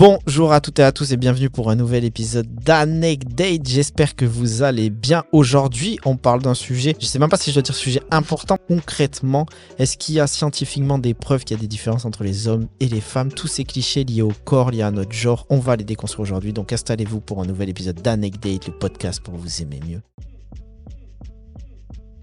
[0.00, 3.68] Bonjour à toutes et à tous et bienvenue pour un nouvel épisode d'Anecdate.
[3.68, 5.24] J'espère que vous allez bien.
[5.30, 8.56] Aujourd'hui, on parle d'un sujet, je sais même pas si je dois dire sujet important
[8.66, 9.44] concrètement.
[9.78, 12.66] Est-ce qu'il y a scientifiquement des preuves qu'il y a des différences entre les hommes
[12.80, 13.30] et les femmes?
[13.30, 16.54] Tous ces clichés liés au corps, liés à notre genre, on va les déconstruire aujourd'hui.
[16.54, 20.00] Donc installez-vous pour un nouvel épisode d'Anecdate, le podcast pour vous aimer mieux.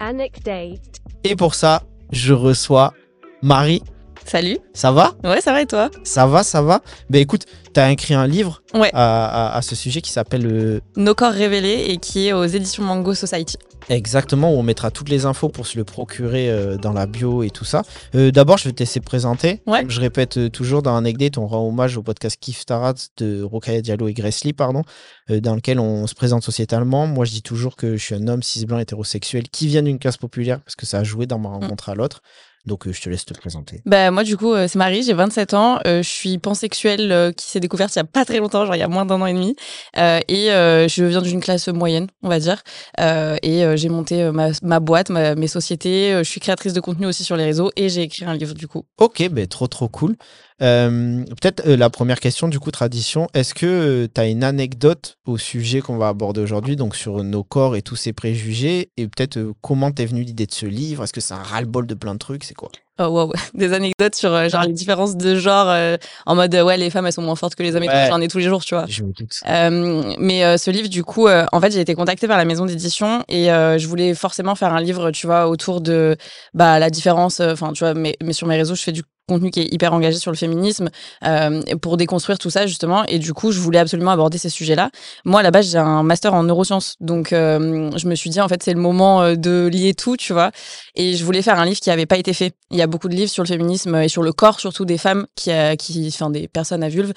[0.00, 0.98] Anecdate.
[1.22, 2.92] Et pour ça, je reçois
[3.40, 3.84] Marie.
[4.30, 4.58] Salut.
[4.74, 5.14] Ça va?
[5.24, 5.90] Ouais, ça va et toi?
[6.04, 8.90] Ça va, ça va Ben écoute, tu as écrit un livre Ouais.
[8.92, 12.44] à, à- à ce sujet qui s'appelle euh, Nos corps révélés et qui est aux
[12.44, 13.56] éditions Mango Society.
[13.88, 17.42] Exactement, où on mettra toutes les infos pour se le procurer euh, dans la bio
[17.42, 17.82] et tout ça.
[18.14, 19.62] Euh, D'abord, je vais te laisser présenter.
[19.66, 19.86] Ouais.
[19.88, 24.08] Je répète toujours dans Anecdate, on rend hommage au podcast Kif Tarat de Rokaya Diallo
[24.08, 24.82] et Gressly, pardon,
[25.30, 27.06] euh, dans lequel on se présente sociétalement.
[27.06, 29.98] Moi, je dis toujours que je suis un homme cis blanc hétérosexuel qui vient d'une
[29.98, 32.20] classe populaire parce que ça a joué dans ma rencontre à l'autre.
[32.66, 33.80] Donc, euh, je te laisse te présenter.
[33.86, 37.46] Bah moi du coup euh, c'est Marie, j'ai 27 ans, euh, je suis pansexuelle qui
[37.46, 39.26] s'est découverte il y a pas très longtemps, genre il y a moins d'un an
[39.26, 39.54] et demi,
[39.96, 42.62] et je viens d'une classe moyenne, on va dire,
[42.98, 47.24] et j'ai monté ma, ma boîte, ma- mes sociétés, je suis créatrice de contenu aussi
[47.24, 48.84] sur les réseaux et j'ai écrit un livre du coup.
[48.98, 50.16] Ok, ben trop trop cool.
[50.62, 53.28] Euh, Peut-être euh, la première question, du coup, tradition.
[53.34, 57.44] Est-ce que tu as une anecdote au sujet qu'on va aborder aujourd'hui, donc sur nos
[57.44, 58.90] corps et tous ces préjugés?
[58.96, 61.04] Et peut-être euh, comment t'es venue l'idée de ce livre?
[61.04, 62.44] Est-ce que c'est un ras-le-bol de plein de trucs?
[62.44, 62.70] C'est quoi?
[63.00, 63.32] Oh, wow.
[63.54, 66.90] Des anecdotes sur euh, genre les différences de genre euh, en mode euh, ouais les
[66.90, 68.08] femmes elles sont moins fortes que les hommes et tout, Ouais.
[68.10, 68.86] j'en ai tous les jours tu vois.
[68.88, 69.38] Je me doute.
[69.48, 72.44] Euh, mais euh, ce livre, du coup, euh, en fait, j'ai été contactée par la
[72.44, 76.16] maison d'édition et euh, je voulais forcément faire un livre, tu vois, autour de
[76.54, 77.38] bah, la différence.
[77.38, 79.72] euh, Enfin, tu vois, mais, mais sur mes réseaux, je fais du contenu qui est
[79.72, 80.90] hyper engagé sur le féminisme
[81.24, 83.04] euh, pour déconstruire tout ça justement.
[83.04, 84.90] Et du coup je voulais absolument aborder ces sujets-là.
[85.24, 86.96] Moi à la base j'ai un master en neurosciences.
[87.00, 90.16] Donc euh, je me suis dit en fait c'est le moment euh, de lier tout
[90.16, 90.50] tu vois.
[90.96, 92.54] Et je voulais faire un livre qui avait pas été fait.
[92.70, 94.98] Il y a beaucoup de livres sur le féminisme et sur le corps surtout des
[94.98, 97.12] femmes qui qui enfin des personnes à vulve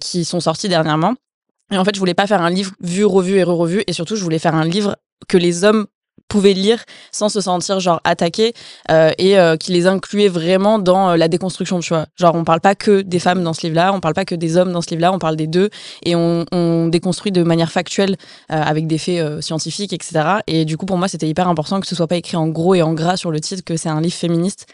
[0.00, 1.14] qui sont sortis dernièrement.
[1.70, 3.82] Et en fait, je voulais pas faire un livre vu, revu et re-revu.
[3.86, 4.96] Et surtout, je voulais faire un livre
[5.28, 5.86] que les hommes
[6.28, 8.54] pouvaient lire sans se sentir genre attaqués
[8.90, 12.06] euh, et euh, qui les incluait vraiment dans euh, la déconstruction tu vois.
[12.16, 14.34] Genre on parle pas que des femmes dans ce livre là on parle pas que
[14.34, 15.70] des hommes dans ce livre là on parle des deux
[16.04, 18.16] et on, on déconstruit de manière factuelle
[18.50, 21.86] euh, avec des faits scientifiques etc et du coup pour moi c'était hyper important que
[21.86, 24.00] ce soit pas écrit en gros et en gras sur le titre que c'est un
[24.00, 24.66] livre féministe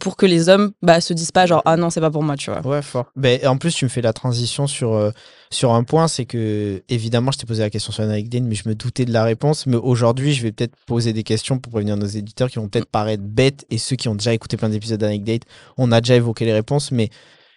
[0.00, 2.36] pour que les hommes bah se disent pas genre ah non c'est pas pour moi
[2.36, 2.66] tu vois.
[2.66, 3.06] Ouais, fort.
[3.16, 5.12] Ben, en plus, tu me fais la transition sur,
[5.50, 8.68] sur un point, c'est que, évidemment, je t'ai posé la question sur Anecdate, mais je
[8.68, 9.66] me doutais de la réponse.
[9.66, 12.90] Mais aujourd'hui, je vais peut-être poser des questions pour prévenir nos éditeurs qui vont peut-être
[12.90, 15.42] paraître bêtes et ceux qui ont déjà écouté plein d'épisodes d'Anecdate,
[15.76, 17.08] on a déjà évoqué les réponses, mais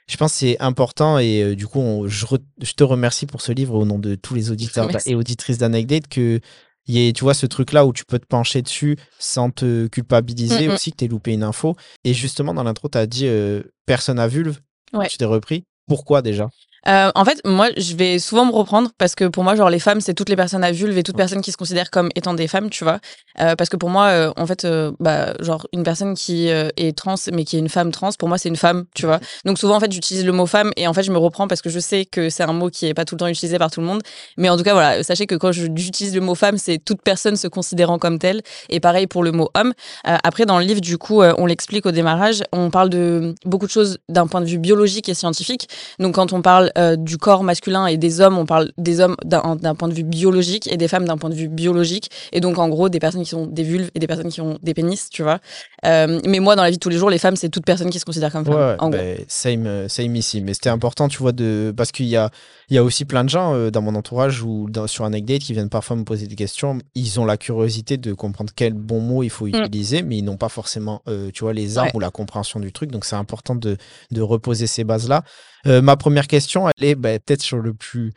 [0.07, 3.25] je pense que c'est important et euh, du coup, on- je, re- je te remercie
[3.25, 6.39] pour ce livre au nom de tous les auditeurs et auditrices d'Anecdate que
[6.87, 9.85] il y ait, tu vois, ce truc-là où tu peux te pencher dessus sans te
[9.87, 10.73] culpabiliser Mm, mm.
[10.73, 11.75] aussi que tu loupé une info.
[12.03, 14.59] Et justement, dans l'intro, tu as dit euh, personne à vulve.
[14.91, 15.07] Ouais.
[15.07, 15.63] Tu t'es repris.
[15.87, 16.49] Pourquoi déjà?
[16.87, 19.79] Euh, en fait, moi, je vais souvent me reprendre parce que pour moi, genre, les
[19.79, 21.19] femmes, c'est toutes les personnes à vulve et toute Ok.
[21.19, 22.99] personne qui se considère comme étant des femmes, tu vois.
[23.39, 24.67] Euh, parce que pour moi, euh, en fait,
[24.99, 28.37] bah, genre, une personne qui est trans, mais qui est une femme trans, pour moi,
[28.37, 29.19] c'est une femme, tu vois.
[29.45, 31.61] Donc, souvent, en fait, j'utilise le mot femme et en fait, je me reprends parce
[31.61, 33.69] que je sais que c'est un mot qui est pas tout le temps utilisé par
[33.71, 34.01] tout le monde.
[34.37, 37.35] Mais en tout cas, voilà, sachez que quand j'utilise le mot femme, c'est toute personne
[37.35, 38.41] se considérant comme telle.
[38.69, 39.73] Et pareil pour le mot homme.
[40.03, 43.71] Après, dans le livre, du coup, on l'explique au démarrage, on parle de beaucoup de
[43.71, 45.69] choses d'un point de vue biologique et scientifique.
[45.99, 49.15] Donc quand on parle euh, du corps masculin et des hommes, on parle des hommes
[49.23, 52.09] d'un point de vue biologique et des femmes d'un point de vue biologique.
[52.31, 54.57] Et donc en gros, des personnes qui ont des vulves et des personnes qui ont
[54.63, 55.39] des pénis, tu vois.
[55.85, 57.89] Euh, mais moi, dans la vie de tous les jours, les femmes, c'est toute personne
[57.89, 58.55] qui se considère comme femme.
[58.55, 58.99] Ouais, en gros.
[58.99, 60.41] ben, same, euh, same ici.
[60.41, 61.73] Mais c'était important, tu vois, de...
[61.75, 62.29] parce qu'il y a,
[62.69, 65.41] il y a aussi plein de gens euh, dans mon entourage ou dans, sur Anecdate
[65.41, 66.77] qui viennent parfois me poser des questions.
[66.95, 70.37] Ils ont la curiosité de comprendre quel bon mot il faut utiliser, mais ils n'ont
[70.37, 71.01] pas forcément,
[71.33, 71.85] tu vois, les armes Mm.
[71.87, 71.91] Ouais.
[71.95, 72.91] ou la compréhension du truc.
[72.91, 73.77] Donc c'est important de,
[74.11, 75.23] de reposer ces bases-là.
[75.67, 78.13] Euh, ma première question, elle est ben, peut-être sur le plus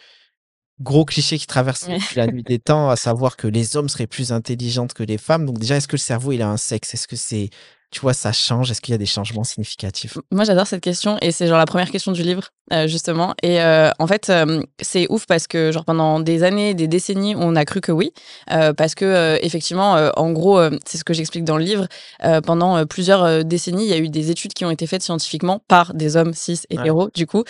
[0.80, 4.06] gros cliché qui traverse depuis la nuit des temps, à savoir que les hommes seraient
[4.06, 5.46] plus intelligents que les femmes.
[5.46, 6.94] Donc déjà, est-ce que le cerveau, il a un sexe?
[6.94, 7.50] Est-ce que c'est,
[7.94, 8.72] tu vois, ça change?
[8.72, 10.18] Est-ce qu'il y a des changements significatifs?
[10.32, 13.34] Moi, j'adore cette question et c'est genre la première question du livre, euh, justement.
[13.42, 17.36] Et euh, en fait, euh, c'est ouf parce que genre pendant des années, des décennies,
[17.36, 18.12] on a cru que oui,
[18.50, 21.86] euh, parce que effectivement, en gros, c'est ce que j'explique dans le livre.
[22.44, 25.94] pendant plusieurs décennies, il y a eu des études qui ont été faites scientifiquement par
[25.94, 27.44] des hommes cis hétéros, du coup,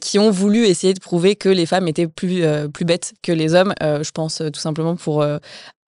[0.00, 3.54] qui ont voulu essayer de prouver que les femmes étaient plus plus bêtes que les
[3.54, 3.74] hommes.
[3.80, 5.24] Je pense tout simplement pour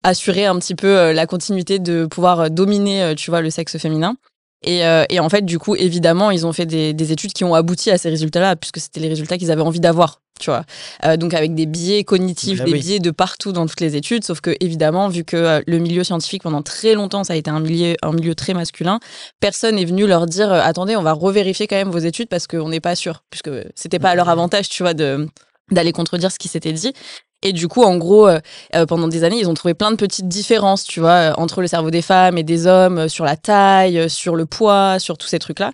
[0.05, 3.51] assurer un petit peu euh, la continuité de pouvoir euh, dominer, euh, tu vois, le
[3.51, 4.15] sexe féminin.
[4.63, 7.45] Et, euh, et, en fait, du coup, évidemment, ils ont fait des, des études qui
[7.45, 10.65] ont abouti à ces résultats-là, puisque c'était les résultats qu'ils avaient envie d'avoir, tu vois.
[11.05, 12.81] Euh, donc avec des biais cognitifs, Bah des oui.
[12.81, 16.45] biais de partout dans toutes les études, sauf que évidemment, vu que le milieu scientifique
[16.45, 19.01] pendant très longtemps, ça a été un milieu, un milieu très masculin,
[19.39, 22.71] personne est venu leur dire, attendez, on va revérifier quand même vos études parce qu'on
[22.71, 25.29] n'est pas sûr, puisque c'était pas à leur avantage, tu vois, de
[25.71, 26.93] d'aller contredire ce qui s'était dit.
[27.47, 28.41] Et du coup, en gros, euh,
[28.75, 31.61] euh, pendant des années, ils ont trouvé plein de petites différences, tu vois, euh, entre
[31.61, 35.29] le cerveau des femmes et des hommes, sur la taille, sur le poids, sur tous
[35.29, 35.73] ces trucs-là.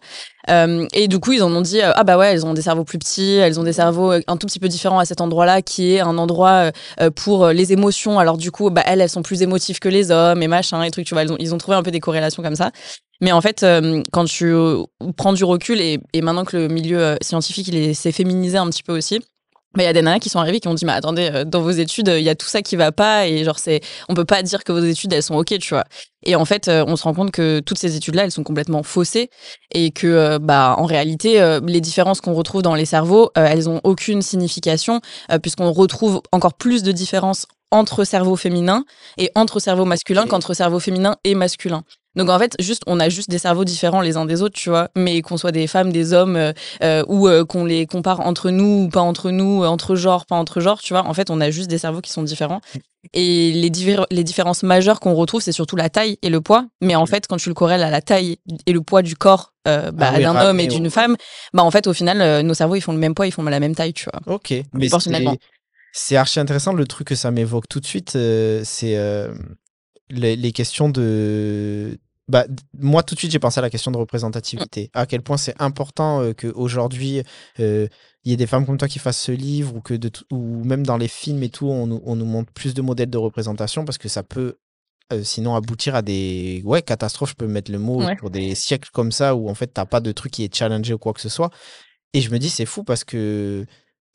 [0.94, 2.98] Et du coup, ils en ont dit, ah bah ouais, elles ont des cerveaux plus
[2.98, 6.00] petits, elles ont des cerveaux un tout petit peu différents à cet endroit-là, qui est
[6.00, 6.72] un endroit
[7.14, 8.18] pour les émotions.
[8.18, 10.90] Alors du coup, bah elles, elles sont plus émotives que les hommes et machin, et
[10.90, 12.72] trucs, tu vois, elles ont- ils ont trouvé un peu des corrélations comme ça.
[13.20, 13.64] Mais en fait,
[14.10, 14.52] quand tu
[15.16, 18.68] prends du recul et, et maintenant que le milieu scientifique il est- s'est féminisé un
[18.70, 19.20] petit peu aussi,
[19.74, 21.44] bah, il y a des nanas qui sont arrivées qui ont dit mais attendez euh,
[21.44, 24.14] dans vos études il y a tout ça qui va pas et genre c'est on
[24.14, 25.84] peut pas dire que vos études elles sont ok tu vois
[26.24, 28.42] et en fait euh, on se rend compte que toutes ces études là elles sont
[28.42, 29.30] complètement faussées
[29.72, 33.80] et que euh, bah en réalité les différences qu'on retrouve dans les cerveaux elles ont
[33.84, 35.00] aucune signification
[35.42, 38.84] puisqu'on retrouve encore plus de différences entre cerveau féminin
[39.18, 41.84] et entre cerveau masculin qu'entre cerveau féminin et masculin.
[42.16, 44.68] Donc en fait, juste on a juste des cerveaux différents les uns des autres, tu
[44.68, 46.52] vois, mais qu'on soit des femmes, des hommes, euh,
[46.82, 50.36] euh, ou euh, qu'on les compare entre nous ou pas entre nous, entre genres, pas
[50.36, 51.06] entre genres, tu vois.
[51.06, 52.60] En fait, on a juste des cerveaux qui sont différents.
[53.14, 56.66] Et les, différences majeures qu'on retrouve, c'est surtout la taille et le poids.
[56.82, 58.36] Mais en fait, quand tu le corrèles à la taille
[58.66, 61.16] et le poids du corps euh, bah, Ah oui, d'un ah, homme et d'une femme,
[61.54, 63.60] bah en fait, au final, nos cerveaux ils font le même poids, ils font la
[63.60, 64.34] même taille, tu vois.
[64.34, 65.38] Ok, mais c'est-
[65.92, 66.72] c'est archi intéressant.
[66.72, 68.96] Le truc que ça m'évoque tout de suite, c'est
[70.10, 71.98] les, les questions de.
[72.28, 72.44] Bah,
[72.78, 74.88] moi, tout de suite, j'ai pensé à la question de représentativité.
[74.94, 77.22] À quel point c'est important euh, qu'aujourd'hui,
[77.58, 77.88] euh,
[78.24, 80.62] il y ait des femmes comme toi qui fassent ce livre, ou, que de ou
[80.64, 83.18] même dans les films et tout, on, nous- on nous montre plus de modèles de
[83.18, 84.58] représentation parce que ça peut.
[85.12, 88.14] euh, sinon aboutir à des ouais catastrophes je peux mettre le mot Ouais.
[88.14, 90.94] pour des siècles comme ça où en fait t'as pas de truc qui est challengé
[90.94, 91.50] ou quoi que ce soit
[92.12, 93.66] et je me dis c'est fou parce que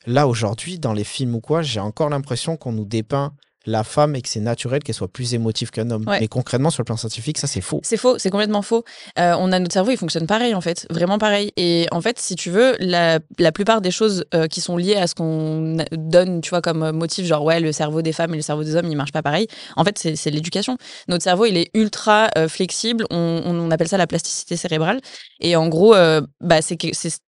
[0.06, 3.34] Là, aujourd'hui, dans les films ou quoi, j'ai encore l'impression qu'on nous dépeint
[3.66, 6.04] la femme et que c'est naturel qu'elle soit plus émotive qu'un homme.
[6.06, 6.20] Ouais.
[6.20, 7.80] Mais concrètement, sur le plan scientifique, ça, c'est faux.
[7.82, 8.84] C'est faux, c'est complètement faux.
[9.18, 11.52] Euh, on a notre cerveau, il fonctionne pareil en fait, vraiment pareil.
[11.56, 14.96] Et en fait, si tu veux, la, la plupart des choses euh, qui sont liées
[14.96, 18.32] à ce qu'on donne, tu vois, comme euh, motif, genre ouais, le cerveau des femmes
[18.34, 19.46] et le cerveau des hommes, ils marchent pas pareil.
[19.76, 20.78] En fait, c'est l'éducation.
[21.08, 23.04] Notre cerveau, il est ultra euh, flexible.
[23.10, 25.00] On, on appelle ça la plasticité cérébrale.
[25.40, 25.94] Et en gros,
[26.40, 26.76] bah, c'est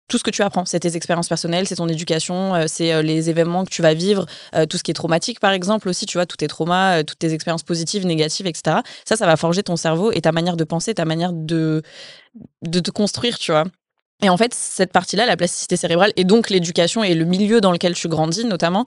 [0.09, 0.65] tout ce que tu apprends.
[0.65, 3.95] C'est tes expériences personnelles, c'est ton éducation, euh, c'est euh, les événements que tu vas
[3.95, 7.05] vivre, euh, tout ce qui est traumatique par exemple aussi, tu vois, tous tes traumas,
[7.05, 8.79] toutes tes expériences positives, négatives, etc.
[9.05, 11.83] Ça, ça va forger ton cerveau et ta manière de penser, ta manière de,
[12.63, 13.65] de te construire, tu vois.
[14.23, 17.71] Et en fait, cette partie-là, la plasticité cérébrale, et donc l'éducation et le milieu dans
[17.71, 18.85] lequel tu grandis, notamment,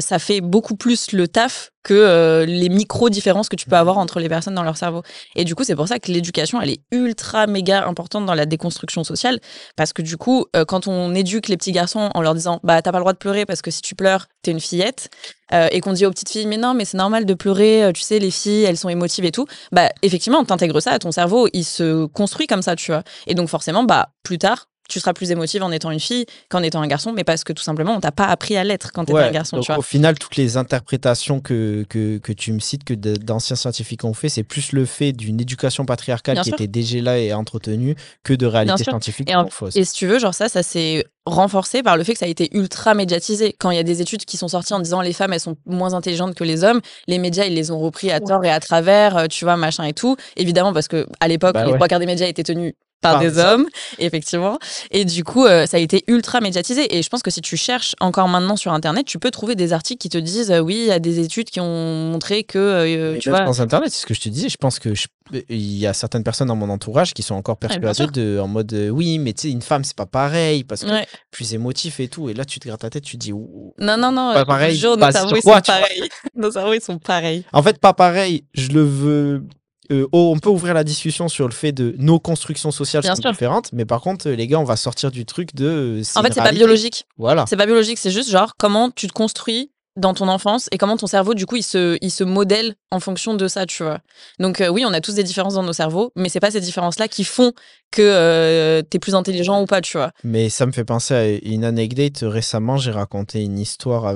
[0.00, 4.20] ça fait beaucoup plus le taf que euh, les micro-différences que tu peux avoir entre
[4.20, 5.02] les personnes dans leur cerveau.
[5.36, 8.46] Et du coup, c'est pour ça que l'éducation, elle est ultra méga importante dans la
[8.46, 9.40] déconstruction sociale,
[9.76, 12.82] parce que du coup, euh, quand on éduque les petits garçons en leur disant, bah,
[12.82, 15.10] t'as pas le droit de pleurer parce que si tu pleures, t'es une fillette,
[15.52, 17.92] euh, et qu'on dit aux petites filles, mais non, mais c'est normal de pleurer, euh,
[17.92, 21.12] tu sais, les filles, elles sont émotives et tout, bah, effectivement, t'intègres ça à ton
[21.12, 23.02] cerveau, il se construit comme ça, tu vois.
[23.26, 26.62] Et donc, forcément, bah, plus tard, tu seras plus émotive en étant une fille qu'en
[26.62, 29.04] étant un garçon, mais parce que tout simplement, on t'a pas appris à l'être quand
[29.04, 29.78] t'étais Ouais, un garçon, donc tu vois.
[29.78, 34.12] au final, toutes les interprétations que, que, que tu me cites, que d'anciens scientifiques ont
[34.14, 36.54] fait, c'est plus le fait d'une éducation patriarcale Bien qui sûr.
[36.56, 37.94] était déjà là et entretenue
[38.24, 39.76] que de réalité scientifique Et, en- pour fausse.
[39.76, 42.28] et si tu veux, genre ça, ça s'est renforcé par le fait que ça a
[42.28, 43.54] été ultra médiatisé.
[43.58, 45.56] Quand il y a des études qui sont sorties en disant les femmes, elles sont
[45.66, 48.58] moins intelligentes que les hommes, les médias, ils les ont repris à tort et à
[48.58, 50.16] travers, euh, tu vois, machin et tout.
[50.36, 51.76] Évidemment, parce que à l'époque, Bah les ouais.
[51.78, 53.66] trois quarts des médias étaient tenus par des hommes.
[53.98, 54.58] effectivement.
[54.90, 56.96] Et du coup, euh, ça a été ultra médiatisé.
[56.96, 59.72] Et je pense que si tu cherches encore maintenant sur Internet, tu peux trouver des
[59.72, 61.66] articles qui te disent, euh, oui, il y a des études qui ont
[62.10, 64.48] montré que, euh, Mais tu vois, dans Internet, c'est ce que je te disais.
[64.48, 65.06] Je pense que je-
[65.48, 68.48] il y a certaines personnes dans mon entourage qui sont encore bien persuadées de, en
[68.48, 71.06] mode euh, oui, mais tu sais, une femme, c'est pas pareil parce que Ouais.
[71.30, 72.28] plus émotif et tout.
[72.28, 73.72] Et là, tu te grattes la tête, tu te dis ouh.
[73.78, 74.32] Non, non, non.
[74.34, 76.02] Pas je pareil, jure, nos cerveaux, ils sont pareils.
[76.34, 77.44] nos cerveaux, ils sont pareils.
[77.52, 78.44] En fait, pas pareil.
[78.54, 79.44] Je le veux.
[79.92, 83.14] Euh, oh, on peut ouvrir la discussion sur le fait de nos constructions sociales Bien
[83.14, 83.30] sont sûr.
[83.32, 85.66] différentes, mais par contre, euh, les gars, on va sortir du truc de.
[86.00, 87.04] euh, En fait, c'est pas biologique.
[87.18, 87.44] Voilà.
[87.48, 90.96] C'est pas biologique, c'est juste genre comment tu te construis dans ton enfance et comment
[90.96, 93.98] ton cerveau, du coup, il se, il se modèle en fonction de ça, tu vois.
[94.38, 96.60] Donc, euh, oui, on a tous des différences dans nos cerveaux, mais c'est pas ces
[96.62, 97.52] différences-là qui font
[97.90, 100.12] que euh, t'es plus intelligent ou pas, tu vois.
[100.24, 102.20] Mais ça me fait penser à une anecdote.
[102.22, 104.14] Récemment, j'ai raconté une histoire à,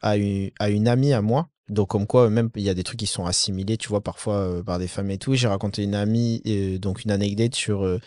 [0.00, 1.48] à, une, à une amie à moi.
[1.68, 4.34] Donc, comme quoi, même, il y a des trucs qui sont assimilés, tu vois, parfois
[4.34, 5.34] euh, par des femmes et tout.
[5.34, 7.98] J'ai raconté une amie, euh, donc une anecdote sur euh,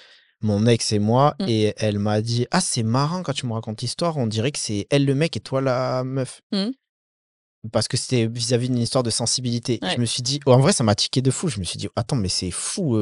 [0.41, 1.35] mon ex et moi.
[1.39, 1.45] Mm.
[1.47, 4.59] Et elle m'a dit Ah, c'est marrant quand tu me racontes l'histoire, on dirait que
[4.59, 6.41] c'est elle le mec et toi la meuf.
[6.51, 6.71] Mm.
[7.71, 9.79] Parce que c'était vis-à-vis d'une histoire de sensibilité.
[9.81, 9.95] Ouais.
[9.95, 11.47] Je me suis dit, oh, en vrai, ça m'a tiqué de fou.
[11.47, 12.95] Je me suis dit, attends, mais c'est fou.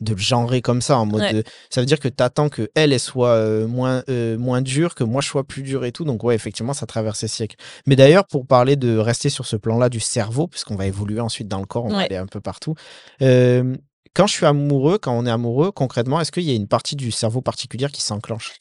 [0.00, 1.32] Euh, de le genrer comme ça en mode Ouais.
[1.32, 4.94] de- ça veut dire que t'attends que elle, elle soit euh, moins euh, moins dure
[4.94, 6.04] que moi je sois plus dur et tout.
[6.04, 7.56] Donc ouais effectivement ça traverse les siècles.
[7.86, 11.20] Mais d'ailleurs pour parler de rester sur ce plan là du cerveau puisqu'on va évoluer
[11.20, 12.74] ensuite dans le corps on va aller un peu partout
[13.22, 13.74] euh,
[14.14, 16.96] quand je suis amoureux quand on est amoureux concrètement est-ce qu'il y a une partie
[16.96, 18.52] du cerveau particulière qui s'enclenche?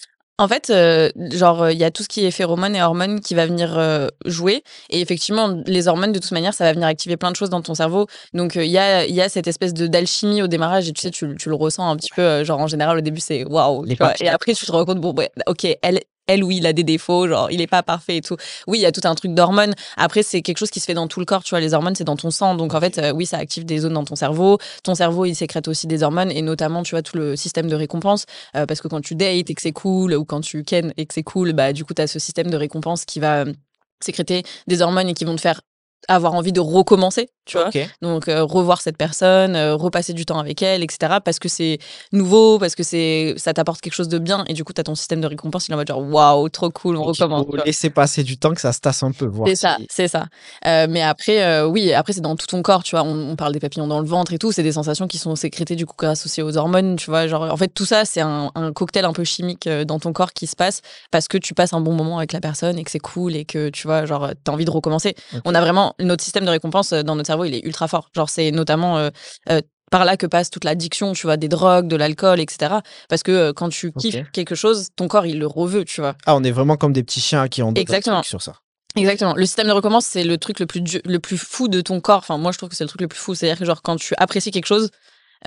[0.44, 3.34] En fait, euh, genre, il y a tout ce qui est phéromones et hormones qui
[3.34, 4.62] va venir euh, jouer.
[4.90, 7.62] Et effectivement, les hormones, de toute manière, ça va venir activer plein de choses dans
[7.62, 8.08] ton cerveau.
[8.34, 10.90] Donc, euh, il y, a, y a cette espèce de d'alchimie au démarrage.
[10.90, 12.22] Et tu sais, tu, tu le ressens un petit peu.
[12.22, 13.86] euh, genre, en général, au début, c'est waouh.
[14.20, 16.02] Et après, tu te rends compte, bon, ouais, ok, elle.
[16.28, 18.38] Elle, oui, il a des défauts, genre, il est pas parfait et tout.
[18.68, 19.74] Oui, il y a tout un truc d'hormones.
[19.98, 21.60] Après, c'est quelque chose qui se fait dans tout le corps, tu vois.
[21.60, 22.56] Les hormones, c'est dans ton sang.
[22.56, 24.58] Donc, en fait, euh, oui, ça active des zones dans ton cerveau.
[24.84, 27.76] Ton cerveau, il sécrète aussi des hormones et notamment, tu vois, tout le système de
[27.76, 28.26] récompense.
[28.56, 31.06] Euh, parce que quand tu dates et que c'est cool, ou quand tu ken et
[31.06, 33.54] que c'est cool, bah, du coup, tu as ce système de récompense qui va euh,
[34.00, 35.60] sécréter des hormones et qui vont te faire
[36.08, 37.70] avoir envie de recommencer, tu vois.
[38.02, 41.16] Donc, euh, revoir cette personne, euh, repasser du temps avec elle, etc.
[41.24, 41.80] Parce que c'est
[42.12, 44.44] nouveau, parce que c'est ça t'apporte quelque chose de bien.
[44.48, 46.50] Et du coup, tu as ton système de récompense, il est en mode genre, waouh,
[46.50, 47.46] trop cool, on recommence.
[47.66, 50.26] laisser passer du temps que ça se tasse un peu voir C'est ça, c'est ça.
[50.66, 53.04] Euh, mais après, oui, après c'est dans tout ton corps, tu vois.
[53.06, 54.52] On, on parle des papillons dans le ventre et tout.
[54.52, 57.28] C'est des sensations qui sont sécrétées du coup grâce aussi aux hormones, tu vois.
[57.28, 60.34] Genre, en fait, tout ça, c'est un, un cocktail un peu chimique dans ton corps
[60.34, 60.82] qui se passe
[61.12, 63.46] parce que tu passes un bon moment avec la personne et que c'est cool et
[63.46, 65.16] que tu vois, genre, t'as envie de recommencer.
[65.46, 68.10] On a vraiment notre système de récompense euh, dans notre cerveau, il est ultra fort.
[68.16, 69.10] Genre, c'est notamment euh,
[69.50, 72.78] euh, par là que passe toute l'addiction, tu vois, des drogues, de l'alcool, etc.
[73.10, 76.16] Parce que euh, quand tu kiffes quelque chose, ton corps, il le reveut, tu vois.
[76.26, 78.24] ah on est vraiment comme des petits chiens qui ont Exactement.
[78.24, 78.56] sur ça
[78.96, 79.34] Exactement.
[79.36, 82.20] Le système de récompense, c'est le truc le plus, le plus fou de ton corps.
[82.20, 83.36] Enfin, moi, je trouve que c'est le truc le plus fou.
[83.36, 84.90] C'est-à-dire que, genre, quand tu apprécies quelque chose,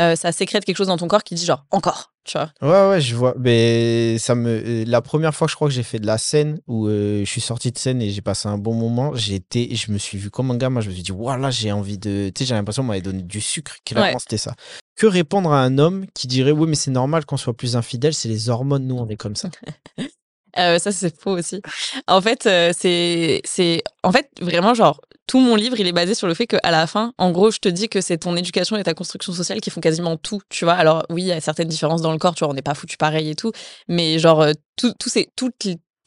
[0.01, 2.51] euh, ça sécrète quelque chose dans ton corps qui dit, genre, encore, tu vois.
[2.61, 3.35] Ouais, ouais, je vois.
[3.39, 6.59] Mais ça me, euh, la première fois je crois que j'ai fait de la scène
[6.67, 9.91] où euh, je suis sorti de scène et j'ai passé un bon moment, j'étais, je
[9.93, 10.81] me suis vu comme un gamin.
[10.81, 12.31] Je me suis dit, voilà, j'ai envie de.
[12.35, 13.77] Tu sais, j'ai l'impression qu'on m'avait donné du sucre.
[13.85, 14.19] Clairement, Ouais.
[14.21, 14.55] c'était ça.
[14.97, 18.15] Que répondre à un homme qui dirait, oui, mais c'est normal qu'on soit plus infidèle,
[18.15, 19.51] c'est les hormones, nous, on est comme ça.
[20.59, 21.61] Euh, ça, c'est faux aussi.
[22.07, 26.15] En fait, euh, c'est, c'est, en fait, vraiment, genre, tout mon livre, il est basé
[26.15, 28.77] sur le fait qu'à la fin, en gros, je te dis que c'est ton éducation
[28.77, 30.75] et ta construction sociale qui font quasiment tout, tu vois.
[30.75, 32.75] Alors, oui, il y a certaines différences dans le corps, tu vois, on n'est pas
[32.75, 33.53] foutu pareil et tout,
[33.89, 35.51] mais genre, euh, tout, tout, c'est, tout,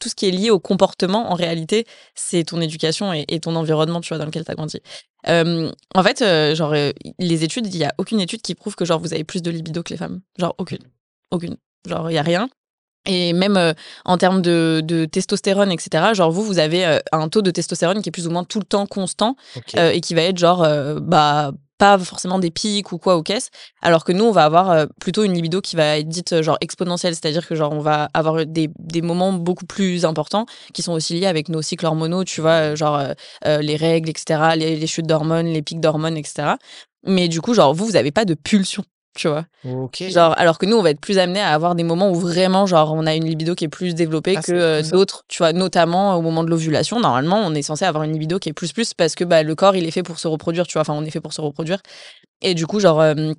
[0.00, 4.00] tout ce qui est lié au comportement, en réalité, c'est ton éducation et, ton environnement,
[4.00, 4.80] tu vois, dans lequel tu as grandi.
[5.28, 8.74] Euh, en fait, euh, genre, euh, les études, il y a aucune étude qui prouve
[8.74, 10.22] que, genre, vous avez plus de libido que les femmes.
[10.38, 10.82] Genre, aucune.
[11.30, 11.56] Aucune.
[11.86, 12.48] Genre, il y a rien.
[13.06, 13.72] Et même euh,
[14.04, 18.02] en termes de, de testostérone, etc., genre vous, vous avez euh, un taux de testostérone
[18.02, 19.36] qui est plus ou moins tout le temps constant
[19.76, 20.66] euh, et qui va être genre,
[21.00, 23.48] bah, pas forcément des pics ou quoi ou qu'est-ce,
[23.80, 27.14] alors que nous, on va avoir plutôt une libido qui va être dite genre exponentielle,
[27.14, 31.14] c'est-à-dire que genre on va avoir des, des moments beaucoup plus importants qui sont aussi
[31.14, 33.02] liés avec nos cycles hormonaux, tu vois, genre
[33.46, 36.56] les règles, etc., les, les chutes d'hormones, les pics d'hormones, etc.
[37.06, 38.84] Mais du coup, genre vous, vous avez pas de pulsion,
[39.16, 39.44] tu vois.
[40.10, 42.66] Genre, alors que nous, on va être plus amené à avoir des moments où vraiment,
[42.66, 45.52] genre, on a une libido qui est plus développée Ah, que euh, d'autres, tu vois,
[45.52, 47.00] notamment au moment de l'ovulation.
[47.00, 49.54] Normalement, on est censé avoir une libido qui est plus plus parce que bah, le
[49.54, 50.82] corps, il est fait pour se reproduire, tu vois.
[50.82, 51.80] Enfin, on est fait pour se reproduire.
[52.40, 53.32] Et du coup, genre, euh,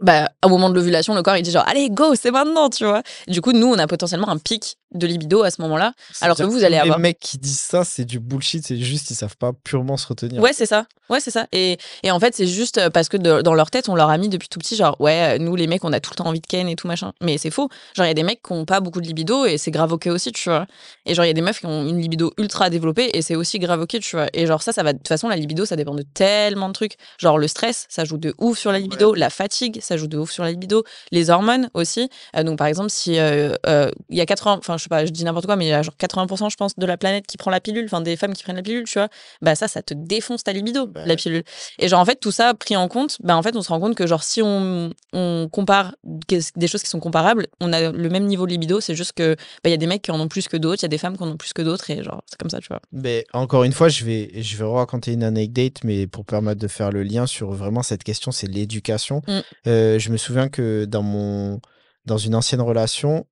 [0.00, 2.84] bah, au moment de l'ovulation, le corps, il dit genre, allez, go, c'est maintenant, tu
[2.84, 3.02] vois.
[3.28, 5.92] Du coup, nous, on a potentiellement un pic de libido à ce moment-là.
[6.20, 9.10] alors que vous allez avoir- Les mecs qui disent ça, c'est du bullshit, c'est juste,
[9.10, 10.40] ils savent pas purement se retenir.
[10.40, 10.86] Ouais, c'est ça.
[11.10, 11.46] Ouais, c'est ça.
[11.52, 14.16] Et, et en fait, c'est juste parce que de- dans leur tête, on leur a
[14.18, 16.40] mis depuis tout petit, genre, ouais, nous, les mecs, on a tout le temps envie
[16.40, 17.12] de ken et tout machin.
[17.20, 17.68] Mais c'est faux.
[17.96, 19.92] Genre, il y a des mecs qui ont pas beaucoup de libido et c'est grave
[19.92, 20.66] ok aussi, tu vois.
[21.06, 23.34] Et genre, il y a des meufs qui ont une libido ultra développée et c'est
[23.36, 24.26] aussi grave ok, tu vois.
[24.32, 24.92] Et genre, ça, ça va.
[24.92, 26.96] De toute façon, la libido, ça dépend de tellement de trucs.
[27.18, 29.12] Genre, le stress, ça joue de ouf sur la libido.
[29.14, 30.84] La fatigue, ça joue de ouf sur la libido.
[31.12, 32.08] Les hormones aussi.
[32.36, 35.04] Euh, donc, par exemple, si euh, euh, il y a 80, enfin, je sais pas,
[35.06, 37.26] je dis n'importe quoi, mais il y a genre 80%, je pense, de la planète
[37.26, 39.08] qui prend la pilule, enfin, des femmes qui prennent la pilule, tu vois
[39.42, 41.44] bah ça, ça te défonce ta libido, Bah la pilule.
[41.78, 43.80] Et genre, en fait, tout ça pris en compte, bah en fait, on se rend
[43.80, 48.08] compte que genre, si on, on compare des choses qui sont comparables, on a le
[48.08, 50.20] même niveau de libido, c'est juste que bah, il y a des mecs qui en
[50.20, 51.90] ont plus que d'autres, il y a des femmes qui en ont plus que d'autres,
[51.90, 52.80] et genre, c'est comme ça, tu vois.
[52.92, 56.68] Mais encore une fois, je vais, je vais raconter une anecdote, mais pour permettre de
[56.68, 59.22] faire le lien sur vraiment cette question, c'est l'éducation.
[59.26, 59.40] Mm.
[59.66, 61.60] Euh, je me souviens que dans, mon,
[62.04, 63.26] dans une ancienne relation,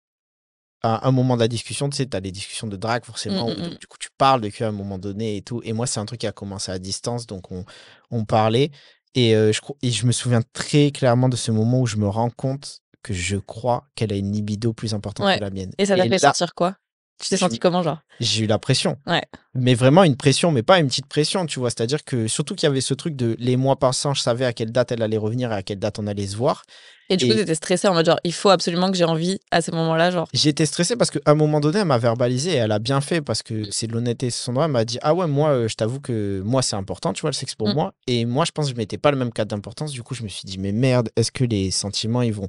[0.82, 3.48] à un moment de la discussion, tu sais, tu as des discussions de drague forcément,
[3.48, 5.60] Mm, où mm, du coup tu parles de cul à un moment donné et tout.
[5.64, 7.64] Et moi, c'est un truc qui a commencé à distance, donc on,
[8.10, 8.70] on parlait.
[9.14, 12.08] Et, euh, je, et je me souviens très clairement de ce moment où je me
[12.08, 15.36] rends compte que je crois qu'elle a une libido plus importante Ouais.
[15.36, 15.72] que la mienne.
[15.78, 16.76] Et ça t'a fait là, sentir quoi?
[17.20, 17.98] Tu t'es senti comment, genre?
[18.20, 18.96] j'ai eu la pression.
[19.06, 19.22] Ouais.
[19.54, 21.70] Mais vraiment une pression, mais pas une petite pression, tu vois.
[21.70, 24.52] C'est-à-dire que surtout qu'il y avait ce truc de les mois passant, je savais à
[24.52, 26.62] quelle date elle allait revenir et à quelle date on allait se voir.
[27.10, 29.38] Et du coup, Et- t'étais stressé en mode genre, il faut absolument que j'ai envie
[29.50, 30.28] à ces moments-là, genre.
[30.32, 33.20] J'étais stressé parce qu'à un moment donné, elle m'a verbalisé et elle a bien fait
[33.20, 34.64] parce que c'est de l'honnêteté, c'est son droit.
[34.66, 37.30] Elle m'a dit Ah ouais, moi, euh, je t'avoue que moi, c'est important, tu vois,
[37.30, 37.74] le sexe pour Mm.
[37.74, 37.94] moi.
[38.06, 39.90] Et moi, je pense que je mettais pas le même cadre d'importance.
[39.92, 42.48] Du coup, je me suis dit Mais merde, est-ce que les sentiments, ils vont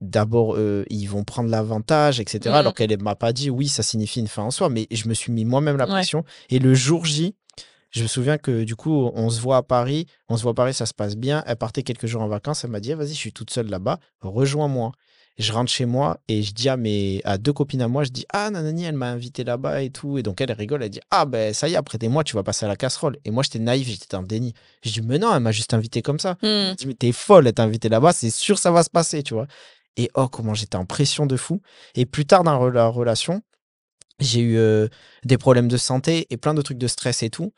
[0.00, 2.50] d'abord, euh, ils vont prendre l'avantage, etc.
[2.50, 2.52] Mm.
[2.54, 4.68] Alors qu'elle m'a pas dit Oui, ça signifie une fin en soi.
[4.68, 5.90] Mais je me suis mis moi-même la Ouais.
[5.92, 6.24] pression.
[6.50, 7.34] Et le jour J,
[7.90, 10.06] je me souviens que du coup, on se voit à Paris.
[10.28, 11.42] On se voit à Paris, ça se passe bien.
[11.46, 12.64] Elle partait quelques jours en vacances.
[12.64, 14.92] Elle m'a dit Eh, Vas-y, je suis toute seule là-bas, rejoins-moi.
[15.38, 18.08] Je rentre chez moi et je dis à, mes, à deux copines à moi, je
[18.08, 20.18] dis Ah, Nanani, elle m'a invité là-bas et tout.
[20.18, 22.34] Et donc elle rigole, elle dit Ah, ben ça y est, après des mois, tu
[22.34, 23.16] vas passer à la casserole.
[23.24, 24.52] Et moi, j'étais naïf, j'étais dans le déni.
[24.82, 26.32] Je dis Mais non, elle m'a juste invité comme ça.
[26.42, 26.70] Hmm.
[26.70, 29.22] Je dis Mais t'es folle, elle t'a invité là-bas, c'est sûr, ça va se passer,
[29.22, 29.46] tu vois.
[29.96, 31.60] Et oh, comment j'étais en pression de fou.
[31.94, 33.42] Et plus tard dans la relation,
[34.20, 34.88] j'ai eu euh,
[35.24, 37.52] des problèmes de santé et plein de trucs de stress et tout.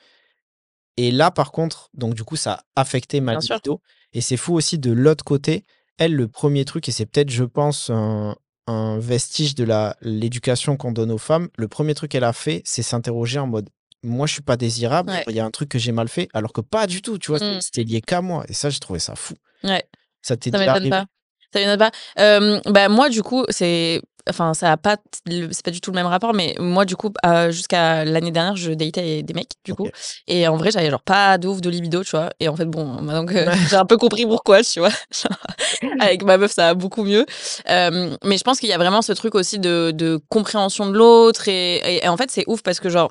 [0.97, 3.81] Et là, par contre, donc du coup, ça a affecté ma libido.
[4.13, 5.65] Et c'est fou aussi de l'autre côté.
[5.99, 8.35] Elle, le premier truc, et c'est peut-être, je pense, un,
[8.67, 11.49] un vestige de la l'éducation qu'on donne aux femmes.
[11.57, 13.69] Le premier truc qu'elle a fait, c'est s'interroger en mode
[14.03, 15.11] moi, je suis pas désirable.
[15.11, 15.25] Ouais.
[15.29, 17.19] Il y a un truc que j'ai mal fait, alors que pas du tout.
[17.19, 17.61] Tu vois, Mm.
[17.61, 18.45] c'était lié qu'à moi.
[18.49, 19.35] Et ça, j'ai trouvé ça fou.
[19.63, 19.85] Ouais.
[20.23, 20.89] Ça t'est déjà arrivé?
[20.89, 21.05] pas.
[21.53, 21.91] Ça m'étonne pas.
[22.19, 24.01] Euh, bah, moi, du coup, c'est.
[24.29, 24.97] Enfin, ça a pas.
[25.29, 28.55] C'est pas du tout le même rapport, mais moi, du coup, euh, jusqu'à l'année dernière,
[28.55, 29.89] je datais des mecs, du coup.
[30.29, 32.31] Et en vrai, j'avais genre pas de ouf de libido, tu vois.
[32.39, 33.35] Et en fait, bon, maintenant que
[33.69, 34.91] j'ai un peu compris pourquoi, tu vois.
[36.01, 37.25] Avec ma meuf, ça va beaucoup mieux.
[37.71, 40.97] Euh, mais je pense qu'il y a vraiment ce truc aussi de, de compréhension de
[40.97, 41.49] l'autre.
[41.49, 43.11] Et, et- et en fait, c'est ouf parce que, genre,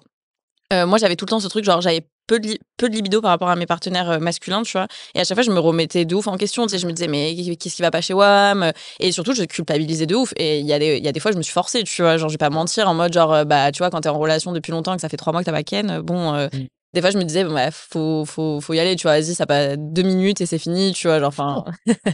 [0.73, 3.21] euh, moi, j'avais tout le temps ce truc, genre, j'avais peu de, peu de libido
[3.21, 4.87] par rapport à mes partenaires euh, masculins, tu vois.
[5.15, 6.63] Et à chaque fois, je me remettais de ouf en question.
[6.67, 9.43] Tu sais, je me disais, mais qu'est-ce qui va pas chez WAM Et surtout, je
[9.43, 10.31] culpabilisais de ouf.
[10.37, 12.17] Et il y, a des- y a des fois, je me suis forcée, tu vois.
[12.17, 14.19] Genre, je vais pas mentir, en mode, genre, euh, bah, tu vois, quand t'es en
[14.19, 16.33] relation depuis longtemps et que ça fait trois mois que t'as pas ken, euh, bon.
[16.35, 16.67] euh, Mm.
[16.95, 19.19] Des fois, je me disais, bon, bah, faut, faut, faut y aller, tu vois.
[19.19, 21.19] Vas-y, ça passe deux minutes et c'est fini, tu vois.
[21.19, 21.63] Genre, enfin.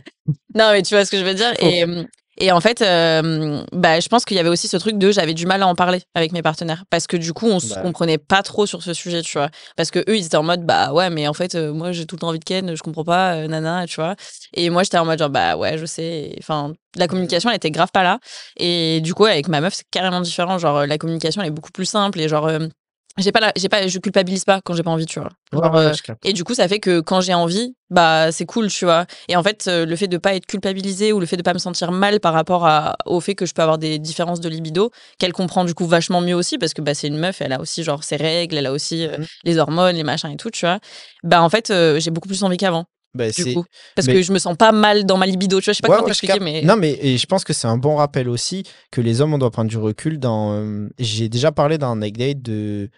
[0.56, 1.54] non, mais tu vois ce que je veux dire.
[1.60, 1.66] Faux.
[1.66, 2.04] Et, euh,
[2.38, 5.34] et en fait, euh, bah, je pense qu'il y avait aussi ce truc de j'avais
[5.34, 7.82] du mal à en parler avec mes partenaires parce que du coup, on se Bah.
[7.82, 9.50] comprenait pas trop sur ce sujet, tu vois.
[9.78, 12.06] Parce que eux, ils étaient en mode bah ouais, mais en fait, euh, moi, j'ai
[12.06, 14.16] tout le temps envie de ken, je comprends pas, euh, nana, tu vois.
[14.54, 16.36] Et moi, j'étais en mode genre bah ouais, je sais.
[16.40, 18.20] Enfin, la communication, elle était grave pas là.
[18.58, 20.58] Et du coup, avec ma meuf, c'est carrément différent.
[20.58, 22.50] Genre, euh, la communication, elle est beaucoup plus simple et genre.
[23.18, 25.30] J'ai pas la, j'ai pas, je culpabilise pas quand j'ai pas envie, tu vois.
[25.54, 28.46] Ouais, Genre, ouais, euh, et du coup, ça fait que quand j'ai envie, bah c'est
[28.46, 29.06] cool, tu vois.
[29.30, 31.54] Et en fait, euh, le fait de pas être culpabilisé ou le fait de pas
[31.54, 34.50] me sentir mal par rapport à, au fait que je peux avoir des différences de
[34.50, 37.54] libido, qu'elle comprend du coup vachement mieux aussi parce que bah c'est une meuf, elle
[37.54, 39.26] a aussi genre ses règles, elle a aussi euh, Mhm.
[39.46, 40.80] les hormones, les machins et tout, tu vois.
[41.24, 43.64] Bah en fait, euh, j'ai beaucoup plus envie qu'avant, Bah, du coup,
[43.96, 45.72] parce mais- que je me sens pas mal dans ma libido, tu vois.
[45.74, 47.68] Je sais pas Ouais, comment ouais, t'expliquer, mais Non, mais et je pense que c'est
[47.68, 50.90] un bon rappel aussi que les hommes, on doit prendre du recul dans.
[51.00, 52.90] J'ai déjà parlé dans un Neck Date de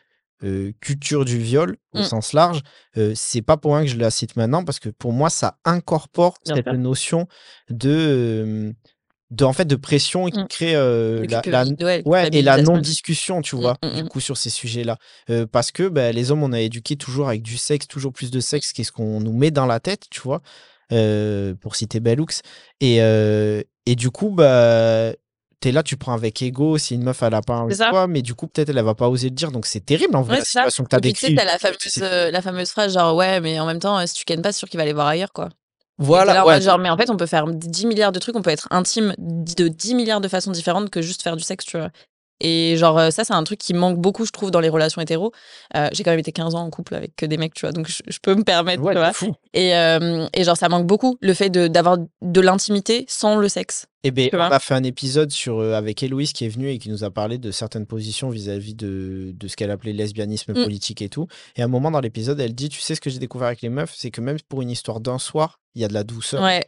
[0.44, 2.04] euh, culture du viol au Mm.
[2.04, 2.62] sens large.
[2.98, 5.58] Euh, c'est pas pour rien que je la cite maintenant parce que pour moi, ça
[5.66, 7.28] incorpore Bien cette notion
[7.70, 8.74] de.
[9.32, 10.48] de, en fait, de pression qui Mm.
[10.48, 12.74] crée euh, la, ouais, Ouais, et la culpabilisation.
[12.74, 14.98] non-discussion, tu vois, Mm, mm, du coup, sur ces sujets-là.
[15.30, 18.32] Euh, parce que ben, les hommes, on a éduqué toujours avec du sexe, toujours plus
[18.32, 20.42] de sexe, qu'est-ce qu'on nous met dans la tête, tu vois,
[21.62, 22.42] pour citer Bellux.
[22.80, 25.12] Et, et du coup, bah,
[25.60, 28.08] t'es là, tu prends avec ego si une meuf, elle a pas envie de toi,
[28.08, 29.52] mais du coup, peut-être elle va pas oser le dire.
[29.52, 30.84] Donc, c'est terrible, en vrai, Ouais, la ça.
[30.84, 31.38] que t'as tu sais, décrite.
[31.38, 34.14] t'as la fameuse, euh, la fameuse phrase genre ouais, mais en même temps, euh, si
[34.16, 35.50] tu kennes pas, c'est sûr qu'il va aller voir ailleurs, quoi.
[36.00, 36.62] Voilà, ouais.
[36.62, 39.16] genre, mais en fait, on peut faire 10 milliards de trucs, on peut être intime
[39.18, 41.90] de 10 milliards de façons différentes que juste faire du sexe, tu vois.
[42.40, 45.02] Et genre, euh, ça, c'est un truc qui manque beaucoup, je trouve, dans les relations
[45.02, 45.32] hétéros.
[45.76, 47.72] Euh, j'ai quand même été 15 ans en couple avec que des mecs, tu vois,
[47.72, 49.08] donc je, je peux me permettre, Ouais, tu vois.
[49.08, 49.34] c'est fou.
[49.54, 53.88] Et, euh, et genre, ça manque beaucoup, le fait d'avoir de l'intimité sans le sexe.
[54.04, 56.78] Eh Tu on a fait un épisode sur, euh, avec Héloïse qui est venue et
[56.78, 60.64] qui nous a parlé de certaines positions vis-à-vis de, de ce qu'elle appelait lesbianisme Mm.
[60.64, 61.28] politique et tout.
[61.58, 63.62] Et à un moment dans l'épisode, elle dit Tu sais ce que j'ai découvert avec
[63.62, 63.94] les meufs?
[63.98, 66.42] C'est que même pour une histoire d'un soir, il y a de la douceur.
[66.44, 66.66] Ouais.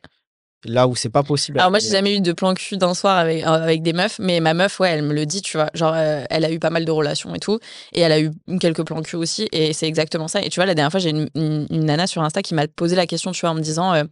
[0.66, 1.60] Là où c'est pas possible.
[1.60, 4.20] Alors moi, j'ai jamais eu de plan cul d'un soir avec, euh, avec des meufs,
[4.20, 5.70] mais ma meuf, ouais, elle me le dit, tu vois.
[5.74, 7.60] Genre, euh, elle a eu pas mal de relations et tout,
[7.94, 10.42] et elle a eu quelques plans cul aussi, et c'est exactement ça.
[10.42, 13.08] Et tu vois, la dernière fois, j'ai une nana sur Insta qui m'a posé la
[13.08, 14.04] question, tu vois, en me disant, euh,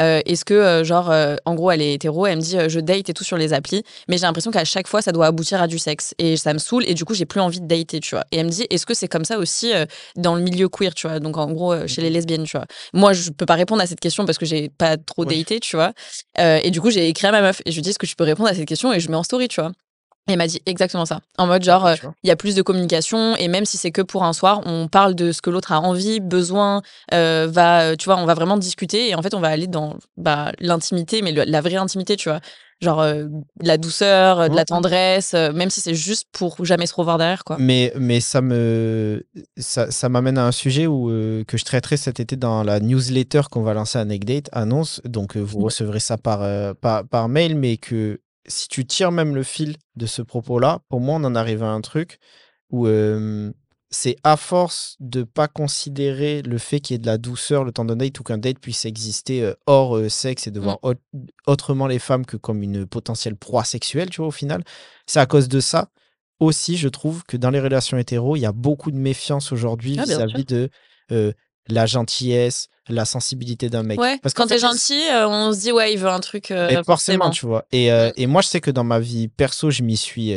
[0.00, 2.80] euh, est-ce que, euh, genre, euh, en gros, elle est hétéro, elle me dit, je
[2.80, 5.60] date et tout sur les applis, mais j'ai l'impression qu'à chaque fois, ça doit aboutir
[5.62, 8.00] à du sexe, et ça me saoule, et du coup, j'ai plus envie de dater,
[8.00, 8.24] tu vois.
[8.32, 9.72] Et elle me dit, est-ce que c'est comme ça aussi
[10.16, 12.66] dans le milieu queer, tu vois, donc en gros, chez les lesbiennes, tu vois.
[12.92, 15.36] Moi, je peux pas répondre à cette question parce que j'ai pas trop Ouais.
[15.38, 15.92] daté, tu vois.
[16.38, 18.16] Et du coup, j'ai écrit à ma meuf et je lui dis est-ce que tu
[18.16, 18.92] peux répondre à cette question?
[18.92, 19.72] Et je mets en story, tu vois.
[20.28, 21.20] Elle m'a dit exactement ça.
[21.38, 24.02] En mode genre, euh, il y a plus de communication et même si c'est que
[24.02, 26.82] pour un soir, on parle de ce que l'autre a envie, besoin,
[27.14, 29.66] euh, va, euh, tu vois, on va vraiment discuter et en fait, on va aller
[29.68, 32.40] dans bah, l'intimité, mais le- la vraie intimité, tu vois.
[32.80, 34.54] Genre euh, de la douceur, de Ouais.
[34.56, 37.56] la tendresse, même si c'est juste pour jamais se revoir derrière, quoi.
[37.58, 39.24] Mais, mais ça me
[39.56, 43.40] ça, ça m'amène à un sujet où, que je traiterai cet été dans la newsletter
[43.50, 45.00] qu'on va lancer à Date annonce.
[45.04, 46.40] Donc vous recevrez ça par,
[46.76, 51.00] par, par mail, mais que si tu tires même le fil de ce propos-là, pour
[51.00, 52.18] moi on en arrive à un truc
[52.70, 53.52] où euh,
[53.90, 57.72] c'est à force de pas considérer le fait qu'il y ait de la douceur le
[57.72, 60.62] temps d'un date ou qu'un date puisse exister euh, hors euh, sexe et de Mm.
[60.64, 61.00] voir autre-
[61.46, 64.62] autrement les femmes que comme une potentielle proie sexuelle, tu vois, au final.
[65.06, 65.88] C'est à cause de ça
[66.40, 69.96] aussi, je trouve que dans les relations hétéro, il y a beaucoup de méfiance aujourd'hui
[69.98, 70.70] Ah, vis-à-vis de
[71.68, 74.00] la gentillesse, la sensibilité d'un mec.
[74.00, 76.68] Ouais, Parce quand t'es gentil, euh, on se dit, ouais, il veut un truc euh,
[76.68, 77.30] mais forcément, forcément.
[77.30, 77.66] tu vois.
[77.72, 80.32] Et, euh, et moi, je sais que dans ma vie perso, je m'y suis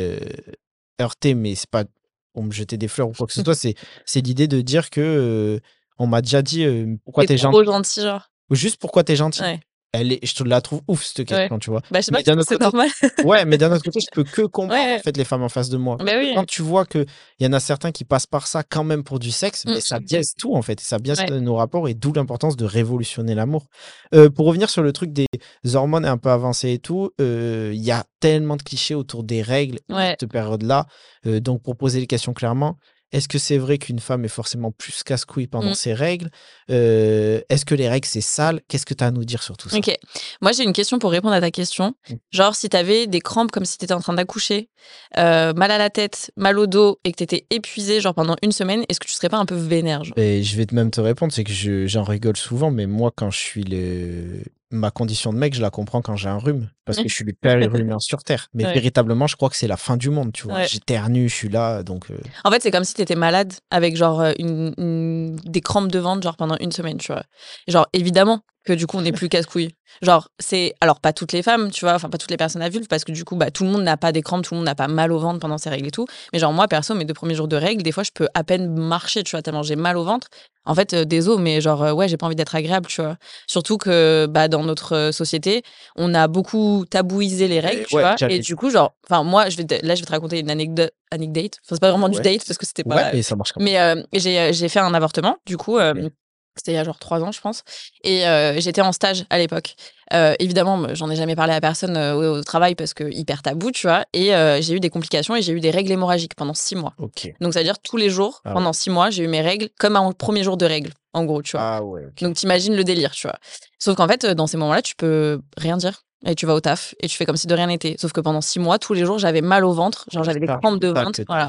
[1.00, 1.84] heurté, mais c'est pas
[2.32, 3.54] pour me jeter des fleurs ou quoi que ce soit.
[3.54, 3.74] C'est,
[4.06, 5.60] c'est l'idée de dire que euh,
[5.98, 7.64] on m'a déjà dit euh, pourquoi T'es gentil.
[7.64, 8.30] gentil, genre.
[8.50, 9.40] Ou juste pourquoi t'es gentil.
[9.42, 9.60] Ouais.
[9.92, 11.82] Elle est, je te la trouve ouf, cette question, tu vois.
[11.90, 12.88] Bah, je sais pas, Mais autre c'est côté- normal.
[13.26, 14.96] Ouais, mais d'un autre côté, je peux que comprendre Ouais.
[14.96, 15.96] en fait les femmes en face de moi.
[15.98, 16.32] bah oui.
[16.34, 17.04] Quand tu vois qu'il
[17.40, 19.80] y en a certains qui passent par ça quand même pour du sexe, mais Mm.
[19.82, 21.40] ça biaise tout en fait, et ça biaise Ouais.
[21.40, 23.66] nos rapports et d'où l'importance de révolutionner l'amour.
[24.14, 25.26] Euh, pour revenir sur le truc des
[25.74, 29.42] hormones un peu avancées et tout, euh, il y a tellement de clichés autour des
[29.42, 30.16] règles Ouais.
[30.18, 30.86] cette période-là.
[31.26, 32.76] Euh, donc pour poser les questions clairement,
[33.12, 36.30] est-ce que c'est vrai qu'une femme est forcément plus casse-couille pendant ses règles?
[36.70, 38.60] Euh, Est-ce que les règles c'est sale?
[38.68, 39.76] Qu'est-ce que tu as à nous dire sur tout ça?
[39.76, 39.94] Ok.
[40.40, 41.94] Moi, j'ai une question pour répondre à ta question.
[42.08, 42.14] Mm.
[42.30, 44.70] Genre, si t'avais des crampes comme si t'étais en train d'accoucher,
[45.18, 48.52] euh, mal à la tête, mal au dos et que t'étais épuisé, genre pendant une
[48.52, 50.16] semaine, est-ce que tu serais pas un peu vénère genre?
[50.18, 53.30] Et je vais même te répondre, c'est que je- j'en rigole souvent, mais moi, quand
[53.30, 54.42] je suis le...
[54.70, 57.24] ma condition de mec, je la comprends quand j'ai un rhume, parce que je suis
[57.24, 58.48] le père rhumain sur Terre.
[58.54, 58.74] Mais Ouais.
[58.74, 60.54] véritablement, je crois que c'est la fin du monde, tu vois.
[60.58, 60.68] Ouais.
[60.68, 62.10] J'éternue, je suis là, donc...
[62.10, 65.90] euh, En fait, c'est comme si t'étais malade avec genre euh, une, une- des crampes
[65.92, 67.22] de ventre genre pendant une semaine, tu vois.
[67.68, 69.70] Genre évidemment que du coup on n'est plus casse-couille.
[70.02, 72.68] Genre c'est alors pas toutes les femmes, tu vois, enfin pas toutes les personnes à
[72.68, 74.58] vulve parce que du coup bah tout le monde n'a pas des crampes, tout le
[74.58, 76.06] monde n'a pas mal au ventre pendant ses règles et tout.
[76.32, 78.44] Mais genre moi perso mes deux premiers jours de règles, des fois je peux à
[78.44, 80.28] peine marcher, tu vois, tellement j'ai mal au ventre.
[80.64, 83.16] En fait euh, désolé mais genre euh, ouais, j'ai pas envie d'être agréable, tu vois.
[83.48, 85.62] Surtout que bah dans notre société,
[85.96, 88.16] on a beaucoup tabouisé les règles, Et tu ouais, vois.
[88.30, 90.50] Et du coup genre enfin moi je vais te- là je vais te raconter une
[90.50, 91.56] anecdote anecdote.
[91.64, 93.60] Enfin c'est pas vraiment du date parce que c'était pas Ouais, mais ça marche quand
[93.60, 93.72] même.
[93.72, 96.08] mais euh, j'ai euh, j'ai fait un avortement, du coup, euh,
[96.56, 97.62] c'était il y a genre trois ans, je pense.
[98.04, 99.74] Et euh, j'étais en stage à l'époque.
[100.12, 103.70] Euh, évidemment, j'en ai jamais parlé à personne euh, au travail parce que hyper tabou,
[103.70, 104.04] tu vois.
[104.12, 106.92] Et euh, j'ai eu des complications et j'ai eu des règles hémorragiques pendant six mois.
[106.98, 107.32] Ok.
[107.40, 108.54] Donc, c'est-à-dire tous les jours, Ah ouais.
[108.56, 111.40] pendant six mois, j'ai eu mes règles comme un premier jour de règles, en gros,
[111.40, 111.62] tu vois.
[111.76, 112.02] Ah ouais.
[112.20, 113.38] Donc, t'imagines le délire, tu vois.
[113.78, 116.02] Sauf qu'en fait, dans ces moments-là, tu peux rien dire.
[116.24, 117.96] Et tu vas au taf et tu fais comme si de rien n'était.
[117.98, 120.04] Sauf que pendant six mois, tous les jours, j'avais mal au ventre.
[120.12, 121.20] Genre, j'avais des crampes de ventre.
[121.26, 121.48] Voilà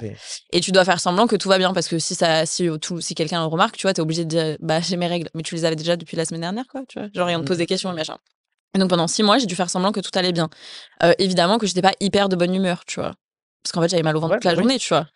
[0.52, 3.00] et tu dois faire semblant que tout va bien parce que si ça si tout
[3.02, 5.44] si quelqu'un le remarque tu vois t'es obligé de dire bah j'ai mes règles mais
[5.44, 7.46] tu les avais déjà depuis la semaine dernière quoi tu vois genre et on te
[7.46, 8.18] pose des questions et machin
[8.76, 10.50] et donc pendant six mois j'ai dû faire semblant que tout allait bien
[11.04, 13.14] Euh, évidemment que j'étais pas hyper de bonne humeur tu vois
[13.64, 14.58] parce qu'en fait j'avais mal au ventre Ouais, toute la oui.
[14.58, 15.08] journée tu vois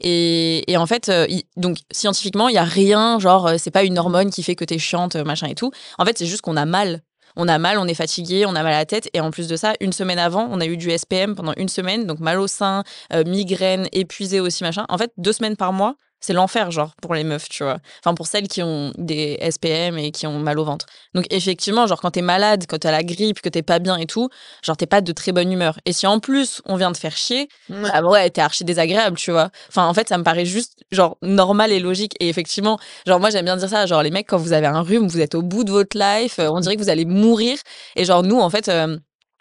[0.00, 1.26] et, et en fait, euh,
[1.56, 4.64] donc scientifiquement, il y a rien, genre euh, c'est pas une hormone qui fait que
[4.66, 5.70] t'es chiante, machin et tout.
[5.96, 7.00] En fait, c'est juste qu'on a mal.
[7.36, 9.08] On a mal, on est fatigué, on a mal à la tête.
[9.12, 11.68] Et en plus de ça, une semaine avant, on a eu du SPM pendant une
[11.68, 14.86] semaine, donc mal au sein, euh, migraine, épuisé aussi, machin.
[14.88, 17.78] En fait, deux semaines par mois, c'est l'enfer, genre, pour les meufs, tu vois.
[18.00, 20.86] Enfin, pour celles qui ont des SPM et qui ont mal au ventre.
[21.14, 24.06] Donc, effectivement, genre, quand t'es malade, quand t'as la grippe, que t'es pas bien et
[24.06, 24.28] tout,
[24.62, 25.78] genre, t'es pas de très bonne humeur.
[25.84, 27.48] Et si en plus, on vient de faire chier,
[27.92, 29.50] ah ouais, t'es archi désagréable, tu vois.
[29.68, 32.14] Enfin, en fait, ça me paraît juste, genre, normal et logique.
[32.18, 33.86] Et effectivement, genre, moi, j'aime bien dire ça.
[33.86, 36.38] Genre, les mecs, quand vous avez un rhume, vous êtes au bout de votre life,
[36.38, 37.58] euh, on dirait que vous allez mourir.
[37.94, 38.96] Et genre, nous, en fait, euh,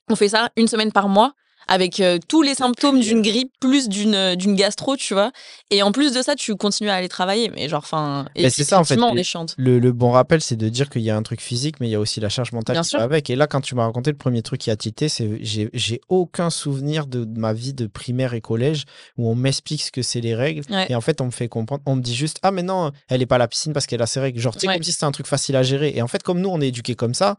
[0.10, 1.34] on fait ça une semaine par mois
[1.68, 5.32] avec euh, tous les symptômes d'une grippe plus d'une euh, d'une gastro, tu vois.
[5.72, 7.50] Et en plus de ça, tu continues à aller travailler.
[7.56, 9.56] Mais genre, enfin, c'est ça, en fait, on les- est chiante.
[9.58, 11.92] Le, le bon rappel, c'est de dire qu'il y a un truc physique, mais il
[11.92, 13.00] y a aussi la charge mentale Bien qui sûr.
[13.00, 13.30] va avec.
[13.30, 16.02] Et là, quand tu m'as raconté le premier truc qui a tité, c'est j'ai j'ai
[16.10, 18.84] aucun souvenir de, de ma vie de primaire et collège
[19.18, 20.62] où on m'explique ce que c'est les règles.
[20.70, 20.86] Ouais.
[20.90, 23.22] Et en fait, on me fait comprendre, on me dit juste, ah, mais non, elle
[23.22, 24.40] est pas à la piscine parce qu'elle a ses règles.
[24.40, 24.76] Genre, tu sais, Ouais.
[24.76, 25.94] comme si c'était un truc facile à gérer.
[25.96, 27.38] Et en fait, comme nous, on est éduqués comme ça,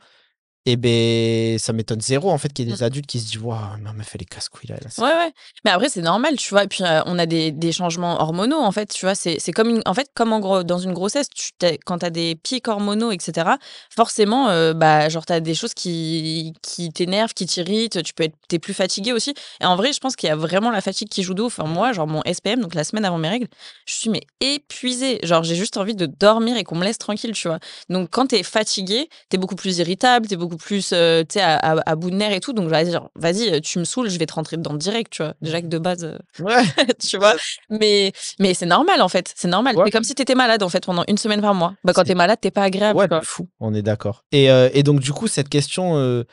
[0.69, 3.39] et ben, ça m'étonne zéro, en fait, qu'il y ait des adultes qui se disent,
[3.41, 4.77] waouh, mais meuf, elle est casse-couille là.
[4.83, 4.91] là.
[4.99, 5.33] Ouais, ouais.
[5.65, 6.65] Mais après, c'est normal, tu vois.
[6.65, 9.15] Et puis, euh, on a des, des changements hormonaux, en fait, tu vois.
[9.15, 11.99] C'est c'est comme, une, en fait, comme en gros, dans une grossesse, tu t'es- quand
[12.01, 13.59] tu as des pics hormonaux, etc.,
[13.95, 18.25] forcément, euh, bah, genre, tu as des choses qui, qui t'énervent, qui t'irritent, tu peux
[18.25, 19.35] être t'es plus fatigué aussi.
[19.61, 21.61] Et en vrai, je pense qu'il y a vraiment la fatigue qui joue de ouf.
[21.61, 23.47] Enfin, moi, genre, mon SPM, donc la semaine avant mes règles,
[23.87, 25.21] je suis mais épuisée.
[25.23, 27.59] Genre, j'ai juste envie de dormir et qu'on me laisse tranquille, tu vois.
[27.89, 31.23] Donc, quand tu es fatigué, tu es beaucoup plus irritable, tu es beaucoup plus, euh,
[31.23, 32.53] tu sais, à, à- à bout de nerfs et tout.
[32.53, 35.13] Donc, j'aurais dit, genre, vas-y, euh, tu me saoules, je vais te rentrer dedans direct,
[35.13, 35.35] tu vois.
[35.41, 36.63] Déjà que de base, euh, Ouais.
[36.99, 37.35] tu vois.
[37.71, 39.33] Mais, mais c'est normal, en fait.
[39.37, 39.77] C'est normal.
[39.77, 39.85] Ouais.
[39.87, 41.75] C'est comme si t'étais malade, en fait, pendant une semaine par mois.
[41.85, 43.21] Bah, quand t'es malade, t'es pas agréable, Ouais, quoi.
[43.23, 44.25] fou, on est d'accord.
[44.33, 46.25] Et, euh, et donc, du coup, cette question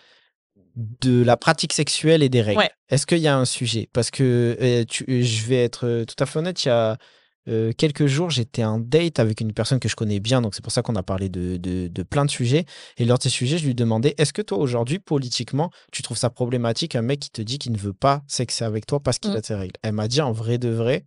[0.76, 2.72] de la pratique sexuelle et des règles, Ouais.
[2.90, 3.90] est-ce qu'il y a un sujet?
[3.94, 6.98] Parce que tu- je vais être tout à fait honnête, il y a
[7.48, 10.64] euh, quelques jours, j'étais en date avec une personne que je connais bien, donc c'est
[10.64, 12.66] pour ça qu'on a parlé de, de, de plein de sujets.
[12.98, 16.18] Et lors de ces sujets, je lui demandais est-ce que toi, aujourd'hui, politiquement, tu trouves
[16.18, 19.20] ça problématique un mec qui te dit qu'il ne veut pas sexer avec toi parce
[19.20, 19.36] qu'il Mm.
[19.36, 19.74] a ses règles?
[19.84, 21.06] Elle m'a dit en vrai de vrai,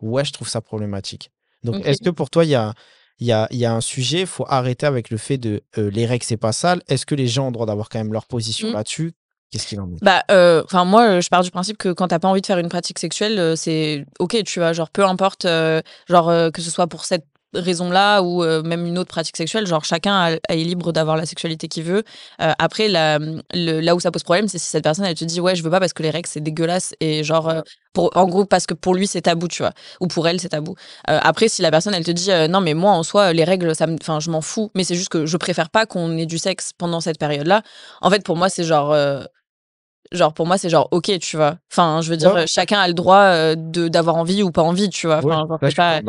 [0.00, 1.30] ouais, je trouve ça problématique.
[1.62, 2.74] Donc, est-ce que pour toi, il y a,
[3.18, 5.62] il y, a, il y a un sujet, il faut arrêter avec le fait de
[5.78, 6.82] euh, les règles, c'est pas sale?
[6.86, 8.72] Est-ce que les gens ont le droit d'avoir quand même leur position Mm.
[8.74, 9.12] là-dessus?
[9.50, 10.02] Qu'est-ce qu'il en est?
[10.02, 12.46] Bah, euh, enfin moi, euh, je pars du principe que quand t'as pas envie de
[12.46, 16.62] faire une pratique sexuelle, euh, c'est ok, tu vois, genre peu importe, euh, genre que
[16.62, 20.52] ce soit pour cette raison-là ou euh, même une autre pratique sexuelle, genre chacun a-
[20.54, 22.02] est libre d'avoir la sexualité qu'il veut.
[22.42, 25.24] Euh, après, la, le- là où ça pose problème, c'est si cette personne elle te
[25.24, 27.60] dit ouais, je veux pas parce que les règles c'est dégueulasse et genre euh,
[27.92, 30.50] pour en gros parce que pour lui c'est tabou, tu vois, ou pour elle c'est
[30.50, 30.74] tabou.
[31.06, 33.86] Après, si la personne elle te dit non mais moi en soi les règles, ça,
[34.00, 36.72] enfin je m'en fous, mais c'est juste que je préfère pas qu'on ait du sexe
[36.76, 37.62] pendant cette période-là.
[38.02, 38.94] En fait, pour moi c'est genre
[40.12, 42.46] genre pour moi c'est genre ok tu vois enfin je veux dire Ouais.
[42.46, 46.00] chacun a le droit de d'avoir envie ou pas envie tu vois Ouais, genre, pas-.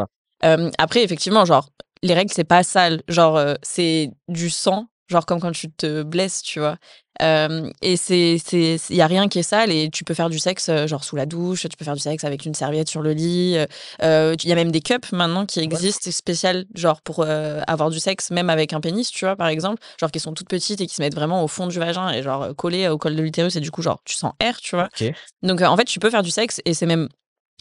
[0.45, 1.69] Euh, après effectivement genre
[2.03, 3.01] les règles c'est pas sale.
[3.07, 6.77] Genre euh, c'est du sang genre comme quand tu te blesses tu vois.
[7.21, 10.29] Euh, et c'est c'est il y a rien qui est sale et tu peux faire
[10.29, 13.01] du sexe genre sous la douche tu peux faire du sexe avec une serviette sur
[13.01, 13.57] le lit
[14.03, 17.89] euh, il y a même des cups maintenant qui existent spéciales genre pour euh, avoir
[17.89, 19.81] du sexe même avec un pénis tu vois par exemple.
[19.99, 22.21] Genre qui sont toutes petites et qui se mettent vraiment au fond du vagin et
[22.21, 24.89] genre collées au col de l'utérus et du coup genre tu sens air tu vois.
[25.41, 27.07] Donc en fait, tu peux faire du sexe et c'est même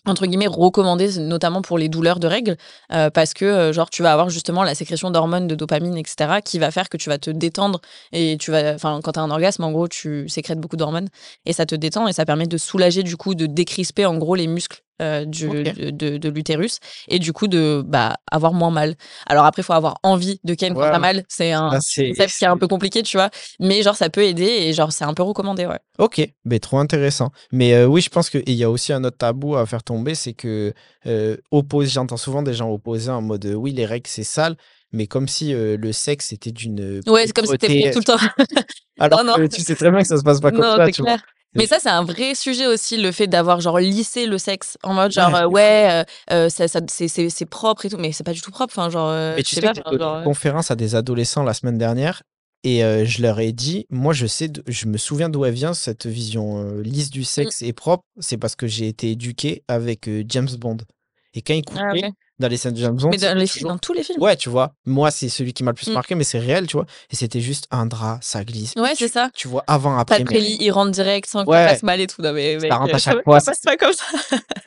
[0.07, 2.57] entre guillemets recommandé notamment pour les douleurs de règles
[2.93, 6.41] euh, parce que euh, genre tu vas avoir justement la sécrétion d'hormones de dopamine etc
[6.45, 7.81] qui va faire que tu vas te détendre
[8.13, 11.09] et tu vas enfin quand tu un orgasme en gros tu sécrètes beaucoup d'hormones
[11.45, 14.35] et ça te détend et ça permet de soulager du coup de décrisper en gros
[14.35, 16.79] les muscles euh, du, de, de- de l'utérus
[17.09, 18.95] et du coup de bah avoir moins mal
[19.27, 20.91] alors après faut avoir envie de ken quand Ouais.
[20.91, 23.31] t'as mal c'est un concept qui est un peu compliqué tu vois
[23.61, 26.79] mais genre ça peut aider et genre c'est un peu recommandé ouais Ok, mais trop
[26.79, 27.31] intéressant.
[27.53, 30.15] Mais euh, oui, je pense qu'il y a aussi un autre tabou à faire tomber,
[30.15, 30.75] c'est que
[31.07, 34.57] euh, oppose, j'entends souvent des gens opposer en mode oui, les règles c'est sale,
[34.93, 37.01] mais comme si euh, le sexe était d'une.
[37.07, 38.19] ouais c'est comme si propreté, tout le temps
[38.99, 39.37] Alors Non, non.
[39.37, 41.17] que tu sais très bien que ça se passe pas comme non, ça, tu vois.
[41.57, 44.95] Mais ça, c'est un vrai sujet aussi, le fait d'avoir genre lissé le sexe en
[44.95, 48.25] mode genre Ouais, euh, ouais, euh, euh, ça, ça- c'est- propre et tout, mais c'est
[48.25, 48.73] pas du tout propre.
[48.77, 51.55] Enfin, genre, Mais tu sais sais pas, que genre, une conférence à des adolescents la
[51.55, 52.23] semaine dernière
[52.65, 55.75] et euh, je leur ai dit, moi je sais, je me souviens d'où elle vient
[55.75, 60.49] cette vision lisse du sexe et propre, c'est parce que j'ai été éduqué avec James
[60.59, 60.79] Bond.
[61.35, 62.09] Et quand il coupait Ah.
[62.39, 64.03] Dans les scènes de James Bond, mais dans, c'était les films, toujours- dans tous les
[64.03, 64.23] films.
[64.23, 65.93] Ouais, tu vois, moi c'est celui qui m'a le plus Mm.
[65.95, 66.87] marqué, mais c'est réel, tu vois.
[67.11, 68.75] Et c'était juste un drap, ça glisse.
[68.77, 69.31] Ouais, c'est ça.
[69.35, 71.57] Tu vois, avant, Pas après, de mais il rentre direct sans Ouais.
[71.57, 72.21] ça fasse mal et tout.
[72.23, 74.05] Non, mais, mec, rentre à chaque ça fois, passe pas comme ça.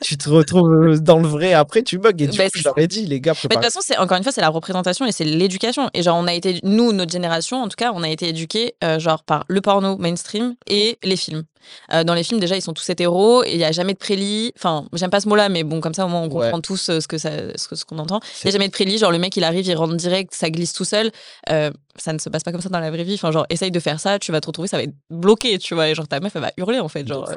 [0.02, 2.10] tu te retrouves euh, dans le vrai après, tu bugs.
[2.10, 3.96] Et du Bah, coup, je leur ai dit, les gars, Mais de toute façon, c'est
[3.98, 5.90] encore une fois, c'est la représentation et c'est l'éducation.
[5.94, 8.74] Et genre, on a été, nous, notre génération, en tout cas, on a été éduqués
[8.82, 11.44] euh, genre par le porno mainstream et les films.
[11.92, 13.98] Euh, dans les films, déjà, ils sont tous hétéros et il y a jamais de
[13.98, 14.52] prélit.
[14.56, 16.44] Enfin, j'aime pas ce mot-là, mais bon, comme ça, au moins, on Ouais.
[16.46, 18.18] comprend tous euh, ce que ça, ce que- ce qu'on entend.
[18.22, 18.98] Il C'est- y a jamais de prélit.
[18.98, 21.10] Genre, le mec, il arrive, il rentre direct, ça glisse tout seul.
[21.50, 23.14] Euh, ça ne se passe pas comme ça dans la vraie vie.
[23.14, 25.74] Enfin, genre, essaye de faire ça, tu vas te retrouver, ça va être bloqué, tu
[25.74, 25.88] vois.
[25.88, 27.06] Et genre, ta meuf, elle va hurler, en fait.
[27.06, 27.36] Genre, euh,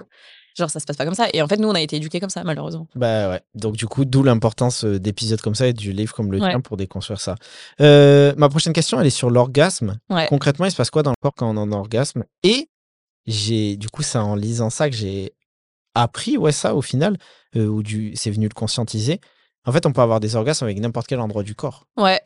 [0.57, 1.27] genre ça se passe pas comme ça.
[1.33, 2.87] Et en fait, nous, on a été éduqués comme ça, malheureusement.
[2.95, 3.41] Bah ouais.
[3.55, 6.49] Donc du coup, d'où l'importance euh, d'épisodes comme ça et du livre comme le Ouais.
[6.51, 7.35] tien pour déconstruire ça.
[7.81, 9.97] Euh, ma prochaine question, elle est sur l'orgasme.
[10.11, 10.27] Ouais.
[10.27, 12.23] Concrètement, il se passe quoi dans le corps quand on en orgasme?
[12.43, 12.69] Et
[13.25, 15.33] j'ai, du coup, c'est en lisant ça que j'ai
[15.95, 17.17] appris, ouais, ça au final,
[17.55, 19.21] euh, ou du, c'est venu le conscientiser.
[19.65, 21.85] En fait, on peut avoir des orgasmes avec n'importe quel endroit du corps.
[21.97, 22.21] Ouais.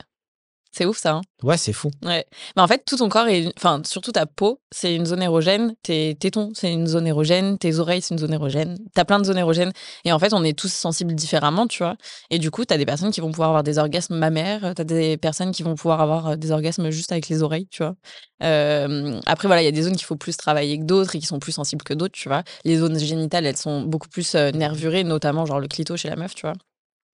[0.74, 1.14] C'est ouf, ça.
[1.14, 1.22] hein.
[1.42, 1.90] Ouais, c'est fou.
[2.04, 2.26] Ouais.
[2.56, 5.74] Mais en fait, tout ton corps, est, enfin, surtout ta peau, c'est une zone érogène.
[5.82, 7.58] Tes tétons, c'est une zone érogène.
[7.58, 8.78] Tes oreilles, c'est une zone érogène.
[8.94, 9.72] T'as plein de zones érogènes.
[10.06, 11.96] Et en fait, on est tous sensibles différemment, tu vois.
[12.30, 14.74] Et du coup, t'as des personnes qui vont pouvoir avoir des orgasmes mammaires.
[14.76, 17.82] T'as des personnes qui vont pouvoir avoir euh, des orgasmes juste avec les oreilles, tu
[17.82, 17.96] vois.
[18.44, 21.20] Euh, après, voilà, il y a des zones qu'il faut plus travailler que d'autres et
[21.20, 22.44] qui sont plus sensibles que d'autres, tu vois.
[22.66, 26.18] Les zones génitales, elles sont beaucoup plus euh, nervurées, notamment genre le clito chez la
[26.18, 26.54] meuf, tu vois.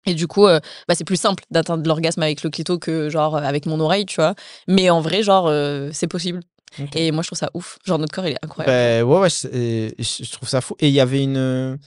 [0.06, 3.36] Et du coup, euh, bah, c'est plus simple d'atteindre l'orgasme avec le clito que genre
[3.36, 4.34] euh, avec mon oreille, tu vois.
[4.68, 6.40] Mais en vrai, genre, euh, c'est possible.
[6.94, 7.78] Et moi, je trouve ça ouf.
[7.84, 8.72] Genre, notre corps, il est incroyable.
[8.72, 10.74] Ben, ouais, ouais, je je trouve ça fou.
[10.80, 11.78] Et il y avait une,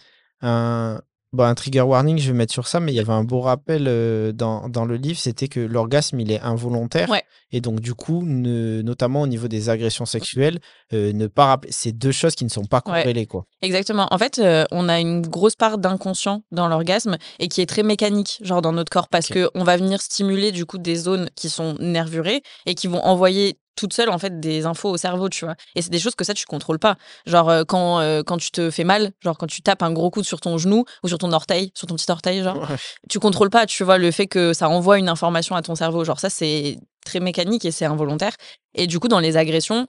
[0.42, 1.02] un,
[1.36, 3.42] bon, un trigger warning, je vais mettre sur ça, mais il y avait un beau
[3.42, 7.10] rappel euh, dans, dans le livre, c'était que l'orgasme, il est involontaire.
[7.10, 7.24] Ouais.
[7.52, 10.60] Et donc, du coup, ne- notamment au niveau des agressions sexuelles,
[10.94, 13.02] euh, ne pas rappeler, c'est deux choses qui ne sont pas Ouais.
[13.02, 13.46] corrélées, quoi.
[13.62, 14.08] Exactement.
[14.12, 17.84] En fait, euh, on a une grosse part d'inconscient dans l'orgasme et qui est très
[17.84, 21.30] mécanique, genre dans notre corps, parce que on va venir stimuler du coup des zones
[21.36, 25.30] qui sont nervurées et qui vont envoyer toute seule en fait des infos au cerveau,
[25.30, 25.56] tu vois.
[25.76, 26.96] Et c'est des choses que ça tu contrôles pas.
[27.26, 30.10] Genre euh, quand euh, quand tu te fais mal, genre quand tu tapes un gros
[30.10, 32.78] coup sur ton genou ou sur ton orteil, sur ton petit orteil, genre Ouais.
[33.10, 36.04] tu contrôles pas, tu vois, le fait que ça envoie une information à ton cerveau.
[36.06, 38.34] Genre ça c'est très mécanique et c'est involontaire.
[38.74, 39.88] Et du coup dans les agressions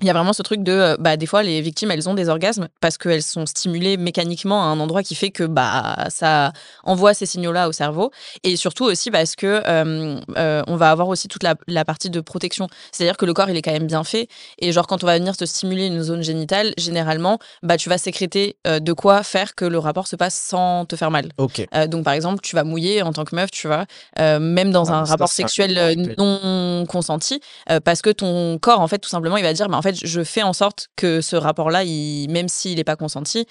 [0.00, 2.14] il y a vraiment ce truc de, euh, bah, des fois, les victimes, elles ont
[2.14, 6.52] des orgasmes parce qu'elles sont stimulées mécaniquement à un endroit qui fait que bah, ça
[6.82, 8.10] envoie ces signaux-là au cerveau.
[8.42, 12.10] Et surtout aussi parce que euh, euh, on va avoir aussi toute la, la partie
[12.10, 12.66] de protection.
[12.92, 14.28] C'est-à-dire que le corps, il est quand même bien fait.
[14.58, 17.96] Et genre, quand on va venir te stimuler une zone génitale, généralement, bah, tu vas
[17.96, 21.28] sécréter euh, de quoi faire que le rapport se passe sans te faire mal.
[21.38, 21.64] Ok.
[21.72, 23.86] Euh, donc, par exemple, tu vas mouiller en tant que meuf, tu vois,
[24.18, 27.40] même dans Ah, un rapport sexuel non consenti,
[27.84, 30.24] parce que ton corps, en fait, tout simplement, il va dire, bah, en fait, je
[30.24, 33.46] fais en sorte que ce rapport-là, il- même s'il n'est pas consenti,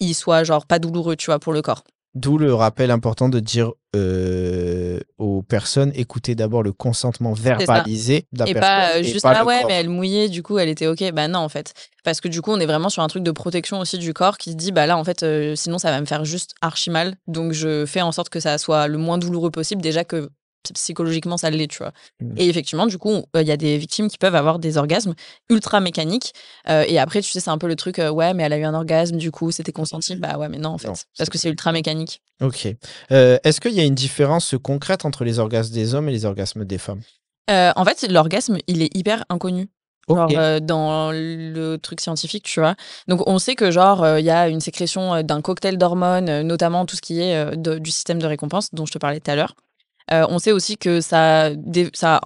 [0.00, 1.84] il soit genre pas douloureux, tu vois, pour le corps.
[2.14, 8.40] D'où le rappel important de dire euh, aux personnes écoutez d'abord le consentement verbalisé de
[8.40, 9.68] la Et pas euh, et juste, pas ah ouais, corps.
[9.68, 11.02] mais elle mouillait, du coup, elle était OK.
[11.12, 11.74] Bah non, en fait.
[12.04, 14.38] Parce que du coup, on est vraiment sur un truc de protection aussi du corps
[14.38, 16.90] qui se dit, bah là, en fait, euh, sinon, ça va me faire juste archi
[16.90, 17.14] mal.
[17.26, 20.30] Donc, je fais en sorte que ça soit le moins douloureux possible, déjà que
[20.74, 21.92] psychologiquement, ça l'est, tu vois.
[22.20, 22.34] Mm.
[22.36, 25.14] Et effectivement, du coup, il y a des victimes qui peuvent avoir des orgasmes
[25.50, 26.32] ultra mécaniques.
[26.68, 28.58] Euh, et après, tu sais, c'est un peu le truc, euh, ouais, mais elle a
[28.58, 30.16] eu un orgasme, du coup, c'était consenti.
[30.16, 30.88] Bah ouais, mais non, en fait.
[30.88, 32.22] Non, parce que c'est ultra mécanique.
[32.42, 32.68] Ok.
[33.12, 36.24] Euh, Est-ce qu'il y a une différence concrète entre les orgasmes des hommes et les
[36.24, 37.00] orgasmes des femmes?
[37.50, 39.68] Euh, en fait, l'orgasme, il est hyper inconnu.
[40.08, 42.76] Genre euh, dans le truc scientifique, tu vois.
[43.08, 46.30] Donc on sait que genre euh, il y a une sécrétion euh, d'un cocktail d'hormones,
[46.30, 48.98] euh, notamment tout ce qui est euh, de- du système de récompense dont je te
[48.98, 49.54] parlais tout à l'heure.
[50.12, 51.50] Euh, on sait aussi que ça,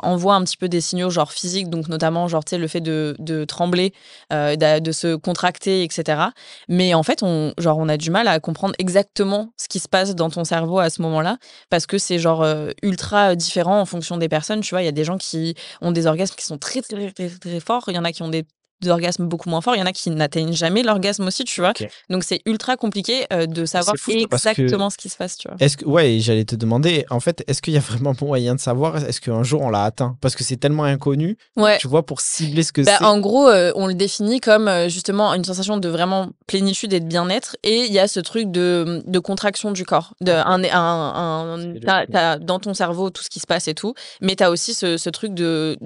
[0.03, 3.93] envoie un petit peu des signaux genre physiques, donc notamment genre le fait de, trembler,
[4.33, 6.23] euh, de se contracter, etc.
[6.69, 9.89] Mais en fait, on, genre on a du mal à comprendre exactement ce qui se
[9.89, 11.39] passe dans ton cerveau à ce moment-là,
[11.71, 14.61] parce que c'est genre euh, ultra différent en fonction des personnes.
[14.61, 17.11] Tu vois, il y a des gens qui ont des orgasmes qui sont très très
[17.13, 18.45] très, très forts, il y en a qui ont des
[18.83, 21.61] des orgasmes beaucoup moins forts, il y en a qui n'atteignent jamais l'orgasme aussi, tu
[21.61, 21.73] vois.
[22.11, 25.49] Donc c'est ultra compliqué euh, de savoir fou, que- exactement ce qui se passe, tu
[25.49, 25.57] vois.
[25.61, 28.61] Est-ce que ouais, j'allais te demander en fait, est-ce qu'il y a vraiment moyen de
[28.61, 28.97] savoir?
[28.97, 30.17] Est-ce qu'un jour on l'a atteint?
[30.21, 31.79] Parce que c'est tellement inconnu, Ouais.
[31.79, 33.05] tu vois, pour cibler ce que Bah, c'est.
[33.05, 37.01] en gros, euh, on le définit comme euh, justement une sensation de vraiment plénitude et
[37.01, 37.57] de bien-être.
[37.63, 40.15] Et il y a ce truc de, de contraction du corps.
[40.21, 40.59] De, un,
[42.39, 43.95] dans ton cerveau tout ce qui se passe et tout.
[44.21, 45.79] Mais tu as aussi ce, ce truc de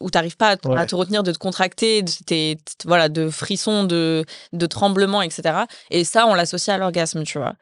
[0.00, 0.78] où tu n'arrives pas à, t- Ouais.
[0.78, 5.60] à te retenir de te contracter, de, t- voilà, de frissons, de, de tremblements, etc.
[5.90, 7.54] Et ça, on l'associe à l'orgasme, tu vois.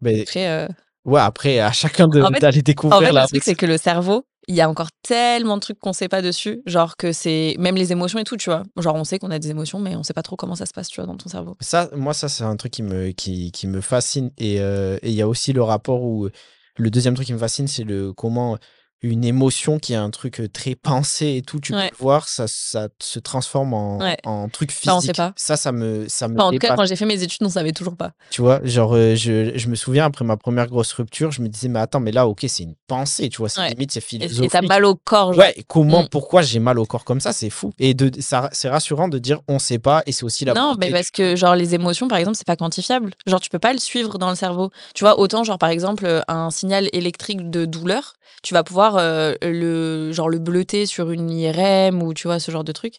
[0.00, 0.68] Mais Après, euh,
[1.04, 3.22] ouais, après à chacun En fait- d'aller en découvrir fait, là.
[3.22, 6.08] le truc, c'est que le cerveau, il y a encore tellement de trucs qu'on sait
[6.08, 6.60] pas dessus.
[6.66, 7.54] Genre que c'est.
[7.58, 8.62] Même les émotions et tout, tu vois.
[8.76, 10.72] Genre, on sait qu'on a des émotions, mais on sait pas trop comment ça se
[10.74, 11.56] passe, tu vois, dans ton cerveau.
[11.60, 14.30] Ça, moi, ça, c'est un truc qui me, qui, qui me fascine.
[14.36, 16.28] Et euh, et il y a aussi le rapport où.
[16.76, 18.58] Le deuxième truc qui me fascine, c'est le comment
[19.04, 21.88] une émotion qui est un truc euh, très pensé et tout, tu Ouais.
[21.90, 24.16] peux le voir, ça, ça se transforme en, Ouais.
[24.24, 24.84] en truc physique.
[24.90, 25.32] Ça, on sait pas.
[25.36, 27.48] Ça, ça me, ça me Enfin, en tout cas, quand j'ai fait mes études, on
[27.50, 28.12] savait toujours pas.
[28.30, 31.48] Tu vois, genre, euh, je, je me souviens, après ma première grosse rupture, je me
[31.48, 33.70] disais, mais attends, mais là, ok, c'est une pensée, tu vois, c'est Ouais.
[33.70, 34.50] limite, c'est Et- Et philosophique.
[34.52, 35.32] t'as mal au corps.
[35.32, 35.44] genre.
[35.44, 36.08] Ouais, comment, Mm.
[36.08, 37.72] pourquoi j'ai mal au corps comme ça, c'est fou.
[37.78, 40.74] Et de, ça, c'est rassurant de dire, on sait pas, et c'est aussi la Non,
[40.78, 43.10] mais parce que genre les émotions, par exemple, c'est pas quantifiable.
[43.26, 44.70] Genre tu peux pas le suivre dans le cerveau.
[44.94, 48.96] Tu vois, autant genre par exemple euh, un signal électrique de douleur, tu vas pouvoir
[48.96, 52.96] euh, le genre le bleuter sur une IRM ou tu vois ce genre de truc.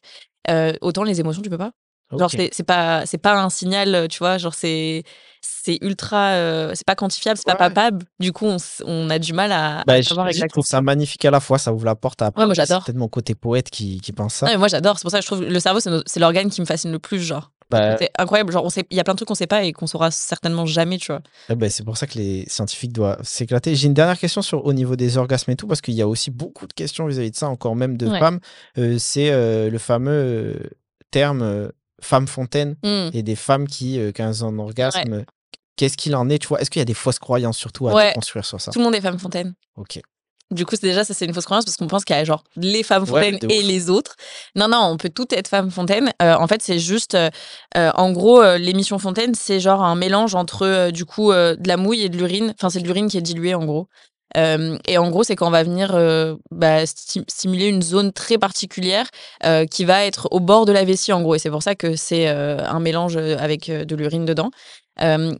[0.49, 1.71] Euh, autant les émotions, tu peux pas.
[2.15, 2.49] Genre Ok.
[2.51, 5.03] c'est pas c'est pas un signal, tu vois, genre c'est
[5.41, 7.53] c'est ultra euh, c'est pas quantifiable, c'est Ouais.
[7.53, 8.05] pas palpable.
[8.19, 10.61] Du coup, on, on a du mal à, Bah, je, savoir je exactement.
[10.61, 12.31] trouve ça magnifique à la fois, ça ouvre la porte à.
[12.37, 14.45] Ouais, moi, c'est peut-être mon côté poète qui, qui pense ça.
[14.45, 16.61] Non, mais moi j'adore, c'est pour ça que je trouve le cerveau c'est l'organe qui
[16.61, 17.51] me fascine le plus genre.
[17.71, 19.63] Bah, C'est incroyable, genre on sait il y a plein de trucs qu'on sait pas
[19.63, 21.21] et qu'on saura certainement jamais, tu vois.
[21.49, 23.73] eh ben, c'est pour ça que les scientifiques doivent s'éclater.
[23.75, 26.07] J'ai une dernière question sur, au niveau des orgasmes et tout, parce qu'il y a
[26.07, 28.19] aussi beaucoup de questions vis-à-vis de ça, encore même de Ouais.
[28.19, 28.39] femmes.
[28.77, 30.53] Euh, c'est euh, le fameux euh,
[31.11, 31.69] terme euh,
[32.01, 33.09] femme fontaine Hmm.
[33.13, 35.23] et des femmes qui, euh, quand elles ont un orgasme, euh,
[35.75, 36.61] qu'est-ce qu'il en est, tu vois?
[36.61, 38.11] Est-ce qu'il y a des fausses croyances surtout à Ouais.
[38.13, 38.71] construire sur ça?
[38.71, 39.55] Tout le monde est femme fontaine.
[39.75, 39.99] Ok.
[40.55, 42.43] Du coup, déjà, ça, c'est une fausse croyance parce qu'on pense qu'il y a genre
[42.55, 44.15] les femmes fontaines et les autres.
[44.55, 46.11] Non, non, on peut toutes être femme fontaine.
[46.21, 47.29] Euh, en fait, c'est juste, euh,
[47.77, 51.77] euh, en gros, euh, l'émission fontaine, c'est genre un mélange entre, du coup, de la
[51.77, 52.53] mouille et de l'urine.
[52.57, 53.87] Enfin, c'est de l'urine qui est diluée, en gros.
[54.37, 58.37] Euh, et en gros, c'est qu'on va venir euh, bah, sti- stimuler une zone très
[58.37, 59.07] particulière
[59.45, 61.35] euh, qui va être au bord de la vessie, en gros.
[61.35, 64.49] Et c'est pour ça que c'est un mélange avec de l'urine dedans.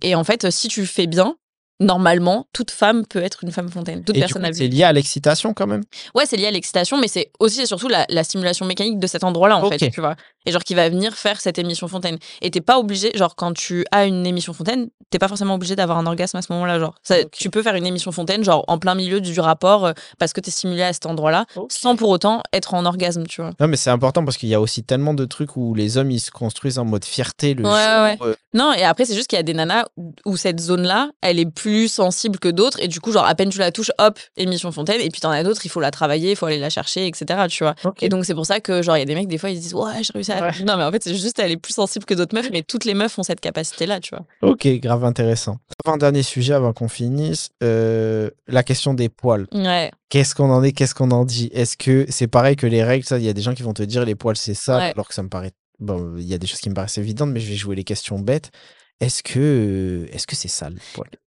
[0.01, 1.35] Et en fait, si tu fais bien,
[1.79, 4.03] normalement, toute femme peut être une femme fontaine.
[4.03, 5.83] Toute Et personne c'est lié à l'excitation quand même
[6.13, 9.07] Ouais, c'est lié à l'excitation, mais c'est aussi et surtout la, la stimulation mécanique de
[9.07, 10.15] cet endroit-là, en fait, tu vois.
[10.45, 12.17] et genre qui va venir faire cette émission fontaine.
[12.41, 15.75] Et t'es pas obligé, genre quand tu as une émission fontaine, t'es pas forcément obligé
[15.75, 16.79] d'avoir un orgasme à ce moment-là.
[16.79, 19.93] Genre, ça, tu peux faire une émission fontaine, genre en plein milieu du rapport, euh,
[20.17, 23.51] parce que t'es stimulé à cet endroit-là, sans pour autant être en orgasme, tu vois.
[23.59, 26.11] Non, mais c'est important parce qu'il y a aussi tellement de trucs où les hommes
[26.11, 28.17] ils se construisent en mode fierté le Ouais, ouais.
[28.21, 31.09] euh, Non, et après, c'est juste qu'il y a des nanas où, où cette zone-là,
[31.21, 33.91] elle est plus sensible que d'autres, et du coup, genre, à peine tu la touches,
[33.97, 36.59] hop, émission fontaine, et puis t'en as d'autres, il faut la travailler, il faut aller
[36.59, 37.75] la chercher, etc., tu vois.
[38.01, 39.57] Et donc, c'est pour ça que, genre, il y a des mecs, des fois, ils
[39.57, 40.41] se disent, ouais, j'ai réussi à.
[40.41, 40.51] Ouais.
[40.65, 42.85] Non, mais en fait, c'est juste, elle est plus sensible que d'autres meufs, mais toutes
[42.85, 44.25] les meufs ont cette capacité-là, tu vois.
[44.49, 45.57] Ok, grave intéressant.
[45.85, 49.47] Avant dernier sujet, avant qu'on finisse, euh, la question des poils.
[49.53, 49.91] Ouais.
[50.09, 51.49] Qu'est-ce qu'on en est, qu'est-ce qu'on en dit?
[51.53, 53.73] Est-ce que c'est pareil que les règles Ça, il y a des gens qui vont
[53.73, 54.91] te dire les poils c'est ça, Ouais.
[54.91, 55.51] alors que ça me paraît.
[55.79, 57.83] Bon, il y a des choses qui me paraissent évidentes, mais je vais jouer les
[57.83, 58.49] questions bêtes.
[59.01, 60.75] Est-ce que est-ce que c'est sale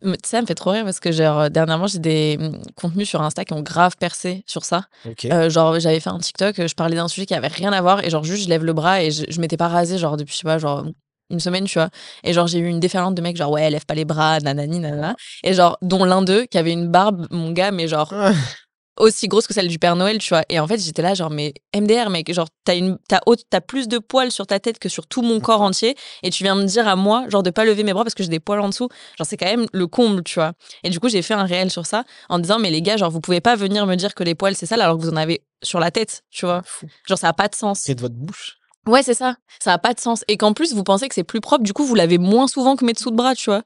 [0.02, 3.08] Mais Ça me fait trop rire parce que, genre, euh, dernièrement, j'ai des hum, contenus
[3.08, 4.84] sur Insta qui ont grave percé sur ça.
[5.32, 7.80] Euh, genre, j'avais fait un TikTok, euh, je parlais d'un sujet qui avait rien à
[7.80, 10.16] voir et genre, juste, je lève le bras et je, je m'étais pas rasée, genre,
[10.18, 10.84] depuis, je sais pas, genre,
[11.30, 11.88] une semaine, tu vois.
[12.22, 14.78] Et genre, j'ai eu une déferlante de mecs, genre, ouais, lève pas les bras, nanani,
[14.78, 15.16] nanana.
[15.42, 18.32] Et genre, dont l'un d'eux qui avait une barbe, mon gars, mais genre, Ah,
[18.98, 20.42] aussi grosse que celle du Père Noël, tu vois.
[20.48, 23.60] Et en fait, j'étais là, genre, mais MDR, mec, genre, t'as une, t'as haute- t'as
[23.60, 25.96] plus de poils sur ta tête que sur tout mon corps entier.
[26.22, 28.22] Et tu viens me dire à moi, genre, de pas lever mes bras parce que
[28.22, 28.88] j'ai des poils en dessous.
[29.18, 30.52] Genre, c'est quand même le comble, tu vois.
[30.84, 33.10] Et du coup, j'ai fait un réel sur ça en disant, mais les gars, genre,
[33.10, 35.16] vous pouvez pas venir me dire que les poils, c'est sale alors que vous en
[35.16, 36.62] avez sur la tête, tu vois.
[36.64, 36.86] fou.
[37.08, 37.82] Genre, ça a pas de sens.
[37.82, 38.58] Près de votre bouche.
[38.86, 39.36] Ouais, c'est ça.
[39.60, 40.24] Ça a pas de sens.
[40.28, 42.76] Et qu'en plus, vous pensez que c'est plus propre, du coup, vous l'avez moins souvent
[42.76, 43.62] que mes dessous de bras, tu vois.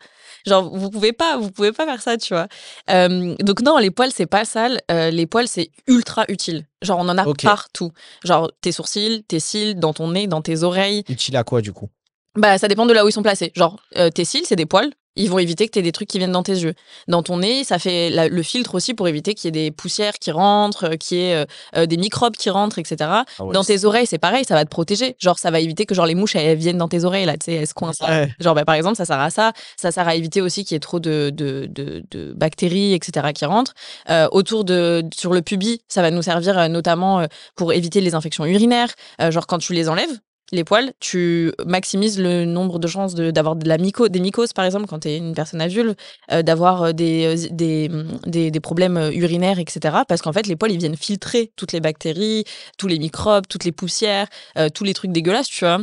[0.46, 2.46] Genre, vous pouvez pas, vous pouvez pas faire ça, tu vois.
[2.90, 4.80] Euh, donc non, les poils, c'est pas sale.
[4.90, 6.66] Euh, les poils, c'est ultra utile.
[6.82, 7.92] Genre, on en a partout.
[8.24, 11.04] Genre, tes sourcils, tes cils, dans ton nez, dans tes oreilles.
[11.08, 11.88] Utile à quoi du coup?
[12.36, 13.52] Bah, ça dépend de là où ils sont placés.
[13.56, 14.92] Genre, euh, tes cils, c'est des poils.
[15.18, 16.74] Ils vont éviter que tu aies des trucs qui viennent dans tes yeux.
[17.08, 19.70] Dans ton nez, ça fait la- le filtre aussi pour éviter qu'il y ait des
[19.70, 21.44] poussières qui rentrent, euh, qu'il y ait euh,
[21.76, 22.96] euh, des microbes qui rentrent, etc.
[23.38, 25.16] Ah ouais, dans tes oreilles, c'est pareil, ça va te protéger.
[25.18, 27.46] Genre, ça va éviter que genre les mouches elles viennent dans tes oreilles là, tu
[27.46, 28.06] sais, elles se coincent.
[28.06, 28.32] Ouais.
[28.40, 29.52] Genre, bah, par exemple, ça sert à ça.
[29.76, 33.32] Ça sert à éviter aussi qu'il y ait trop de, de, de, de bactéries, etc.,
[33.32, 33.74] qui rentrent.
[34.10, 38.14] Euh, autour de, sur le pubis, ça va nous servir euh, notamment pour éviter les
[38.14, 38.92] infections urinaires.
[39.30, 40.10] Genre, quand tu les enlèves,
[40.52, 44.64] les poils, tu maximises le nombre de chances d'avoir de la myco, des mycoses, par
[44.64, 45.94] exemple, quand tu es une personne à vulve,
[46.32, 49.98] euh, d'avoir euh, des, euh, des, hum, des, des problèmes urinaires, etc.
[50.08, 52.44] Parce qu'en fait, les poils, ils viennent filtrer toutes les bactéries,
[52.78, 55.80] tous les microbes, toutes les poussières, euh, tous les trucs dégueulasses, tu vois.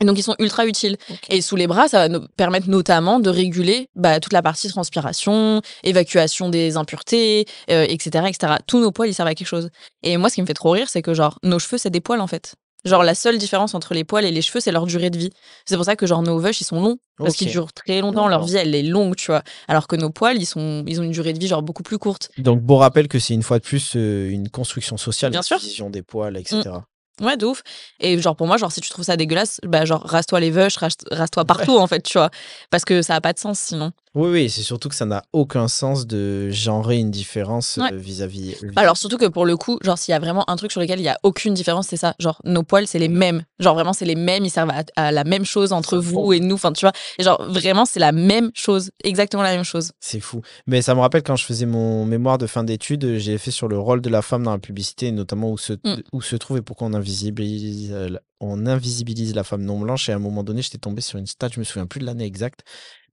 [0.00, 0.96] Et donc, ils sont ultra utiles.
[1.28, 4.68] Et sous les bras, ça va nous permettre notamment de réguler bah, toute la partie
[4.68, 8.54] transpiration, évacuation des impuretés, euh, etc., etc.
[8.66, 9.70] Tous nos poils, ils servent à quelque chose.
[10.02, 12.00] Et moi, ce qui me fait trop rire, c'est que genre, nos cheveux, c'est des
[12.00, 12.54] poils, en fait.
[12.84, 15.30] Genre, la seule différence entre les poils et les cheveux, c'est leur durée de vie.
[15.66, 16.98] C'est pour ça que, genre, nos veuches, ils sont longs.
[17.18, 18.26] Parce qu'ils durent très longtemps.
[18.26, 19.42] Leur vie, elle est longue, tu vois.
[19.68, 21.98] Alors que nos poils, ils, sont, ils ont une durée de vie, genre, beaucoup plus
[21.98, 22.30] courte.
[22.38, 25.58] Donc beau rappel que c'est une fois de plus euh, une construction sociale, Bien sûr.
[25.58, 26.62] vision des poils, etc.
[27.20, 27.62] Ouais, de ouf.
[28.00, 30.76] Et genre, pour moi, genre, si tu trouves ça dégueulasse, bah, genre, rase-toi les veuches,
[30.78, 32.30] rase- rase-toi partout, en fait, tu vois.
[32.70, 33.92] Parce que ça a pas de sens, sinon.
[34.14, 37.96] Oui, oui, c'est surtout que ça n'a aucun sens de genrer une différence euh, Ouais.
[37.96, 38.56] vis-à-vis.
[38.76, 41.00] Alors surtout que pour le coup, genre s'il y a vraiment un truc sur lequel
[41.00, 42.14] il y a aucune différence, c'est ça.
[42.18, 43.42] Genre nos poils, c'est les mêmes.
[43.58, 46.40] Genre vraiment c'est les mêmes, ils servent à, à la même chose entre vous et
[46.40, 46.56] nous.
[46.56, 46.92] Enfin tu vois.
[47.18, 49.92] Et genre vraiment c'est la même chose, exactement la même chose.
[50.00, 50.42] C'est fou.
[50.66, 53.50] Mais ça me rappelle quand je faisais mon mémoire de fin d'études, euh, j'ai fait
[53.50, 56.02] sur le rôle de la femme dans la publicité, notamment où se, Mm.
[56.12, 60.08] où se trouve et pourquoi on invisibilise, euh, la- on invisibilise la femme non blanche.
[60.08, 62.04] Et à un moment donné, j'étais tombé sur une stat, je me souviens plus de
[62.06, 62.60] l'année exacte,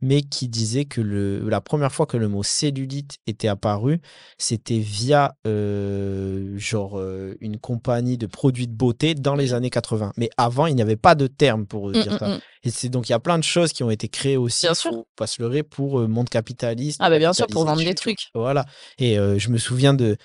[0.02, 4.00] mais qui disait que le, la première fois que le mot cellulite était apparu,
[4.38, 10.14] c'était via euh, genre euh, une compagnie de produits de beauté dans les années 80.
[10.18, 12.28] Mais avant, il n'y avait pas de terme pour Mm, dire mm, ça.
[12.30, 12.40] mm.
[12.64, 14.74] Et c'est donc il y a plein de choses qui ont été créées aussi, Bien
[14.74, 14.92] sûr.
[15.16, 17.00] pas se leurrer, pour euh, monde capitaliste.
[17.02, 18.30] Ah bah bien sûr pour vendre des trucs.
[18.36, 18.66] Voilà.
[18.98, 20.18] Et euh, je me souviens de.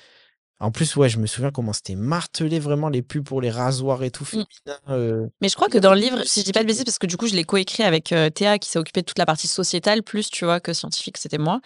[0.64, 4.02] En plus, ouais, je me souviens comment c'était martelé vraiment les pubs pour les rasoirs
[4.02, 4.46] et tout féminin.
[4.88, 5.26] euh.
[5.40, 7.06] Mais je crois que dans le livre, si je dis pas de bêtises, parce que
[7.06, 9.46] du coup je l'ai coécrit avec euh, Théa qui s'est occupée de toute la partie
[9.48, 11.60] sociétale, plus tu vois que scientifique, c'était moi.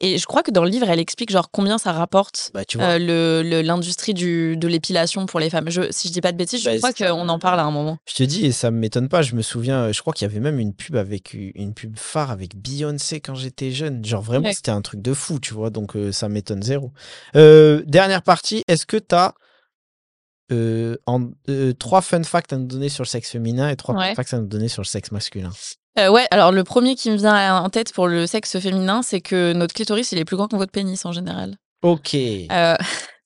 [0.00, 2.98] Et je crois que dans le livre, elle explique genre combien ça rapporte Bah, euh,
[2.98, 5.70] le le- l'industrie du de l'épilation pour les femmes.
[5.70, 7.70] Je, si je dis pas de bêtises, je Bah, crois qu'on en parle à un
[7.70, 7.98] moment.
[8.08, 10.40] Je te dis, et ça m'étonne pas, je me souviens, je crois qu'il y avait
[10.40, 14.04] même une pub avec une pub phare avec Beyoncé quand j'étais jeune.
[14.04, 14.54] Genre vraiment, Ouais.
[14.54, 16.90] c'était un truc de fou, tu vois, donc ça m'étonne zéro.
[17.86, 19.34] Dernière partie, est-ce que tu as
[21.78, 24.08] trois fun facts à nous donner sur le sexe féminin et trois Ouais.
[24.10, 25.50] fun facts à nous donner sur le sexe masculin?
[25.98, 29.20] Euh, ouais, alors le premier qui me vient en tête pour le sexe féminin, c'est
[29.20, 31.56] que notre clitoris, il est plus grand que votre pénis en général.
[31.82, 32.14] Ok.
[32.14, 32.76] Euh,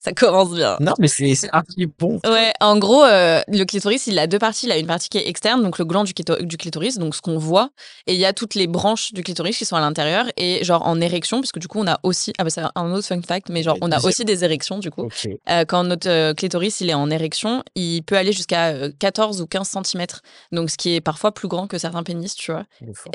[0.07, 0.77] Ça commence bien.
[0.79, 2.19] Non, mais c'est archi bon.
[2.25, 4.65] Ouais, en gros, euh, le clitoris, il a deux parties.
[4.67, 7.15] Il a une partie qui est externe, donc le gland du, clito- du clitoris, donc
[7.15, 7.69] ce qu'on voit.
[8.07, 10.25] Et il y a toutes les branches du clitoris qui sont à l'intérieur.
[10.37, 12.33] Et genre en érection, puisque du coup, on a aussi.
[12.37, 14.89] Ah bah, c'est un autre fun fact, mais genre, on a aussi des érections, du
[14.91, 15.03] coup.
[15.49, 19.41] Euh, quand notre euh, clitoris il est en érection, il peut aller jusqu'à euh, 14
[19.41, 20.05] ou 15 cm.
[20.51, 22.63] Donc, ce qui est parfois plus grand que certains pénis, tu vois.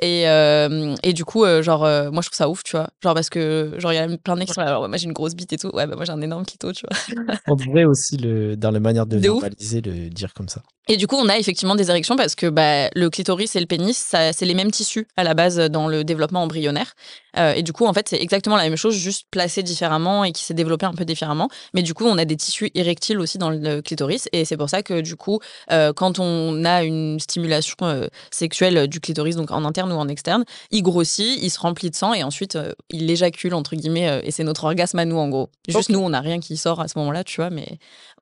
[0.03, 2.89] Et, euh, et du coup, genre, moi, je trouve ça ouf, tu vois.
[3.03, 4.89] Genre, parce que, genre, il y a plein de mecs qui sont là, alors, ouais,
[4.89, 5.71] moi, j'ai une grosse bite et tout.
[5.73, 7.35] Ouais, bah, moi, j'ai un énorme clito, tu vois.
[7.49, 9.43] On devrait aussi, le, dans la manière de, De ouf.
[9.45, 10.63] le dire comme ça.
[10.89, 13.67] Et du coup, on a effectivement des érections parce que bah, le clitoris et le
[13.67, 16.95] pénis, c'est les mêmes tissus à la base dans le développement embryonnaire.
[17.39, 20.33] Euh, et du coup, en fait, c'est exactement la même chose, juste placé différemment et
[20.33, 21.49] qui s'est développé un peu différemment.
[21.73, 24.29] Mais du coup, on a des tissus érectiles aussi dans le clitoris.
[24.33, 25.39] Et c'est pour ça que du coup,
[25.71, 30.09] euh, quand on a une stimulation euh, sexuelle du clitoris, donc en interne ou en
[30.09, 32.59] externe, il grossit, il se remplit de sang et ensuite,
[32.91, 34.21] il éjacule, entre guillemets.
[34.25, 35.49] et c'est notre orgasme à nous, en gros.
[35.69, 37.79] Juste nous, on n'a rien qui sort à ce moment-là, tu vois, mais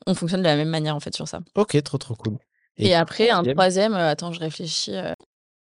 [0.06, 1.40] on fonctionne de la même manière, en fait, sur ça.
[1.54, 2.36] Ok, trop trop cool.
[2.80, 4.94] Et, après, un troisième euh, attends, je réfléchis.
[4.94, 5.12] euh.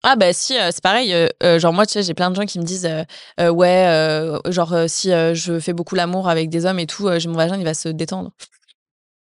[0.03, 1.13] Ah bah si, euh, c'est pareil.
[1.13, 2.87] euh, genre moi, tu sais, j'ai plein de gens qui me disent,
[3.39, 7.57] euh, ouais, genre si je fais beaucoup l'amour avec des hommes et tout, mon vagin,
[7.57, 8.31] il va se détendre.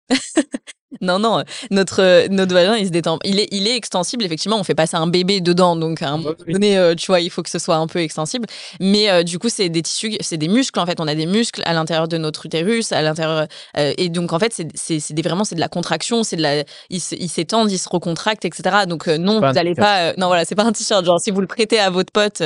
[1.00, 3.18] non, non, notre, euh, notre vagin, il se détend.
[3.24, 6.16] Il est, il est extensible, effectivement, on fait passer un bébé dedans, donc à un
[6.18, 8.46] moment donné, euh, tu vois, il faut que ce soit un peu extensible.
[8.80, 11.00] Mais euh, du coup, c'est des tissus, c'est des muscles, en fait.
[11.00, 13.46] On a des muscles à l'intérieur de notre utérus, à l'intérieur.
[13.76, 16.64] euh, et donc, en fait, c'est vraiment, c'est de la contraction, c'est de la.
[16.88, 18.86] Ils s'étendent, ils se recontractent, etc.
[18.88, 20.12] Donc, euh, non, vous n'allez pas.
[20.16, 21.04] non, voilà, c'est pas un t-shirt.
[21.04, 22.42] Genre, si vous le prêtez à votre pote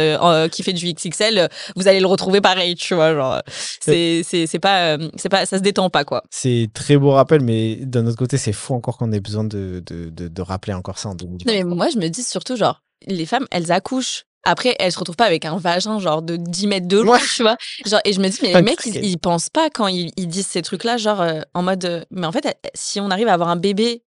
[0.50, 3.14] qui fait du XXL, vous allez le retrouver pareil, tu vois.
[3.14, 3.42] Genre,
[3.80, 5.44] c'est pas, c'est pas.
[5.46, 6.22] Ça se détend pas, quoi.
[6.30, 9.82] C'est très beau rappel, mais d'un autre côté, c'est fou encore qu'on ait besoin de,
[9.86, 11.50] de, de, de rappeler encore ça en 2020.
[11.50, 14.24] Non, mais moi, je me dis surtout, genre, les femmes, elles accouchent.
[14.44, 17.18] Après, elles se retrouvent pas avec un vagin, genre, de 10 mètres de long, Ouais.
[17.34, 17.56] tu vois.
[17.84, 20.28] Genre, et je me dis, mais les mecs, ils, ils pensent pas quand ils, ils
[20.28, 23.34] disent ces trucs-là, genre, euh, en mode, euh, mais en fait, si on arrive à
[23.34, 24.02] avoir un bébé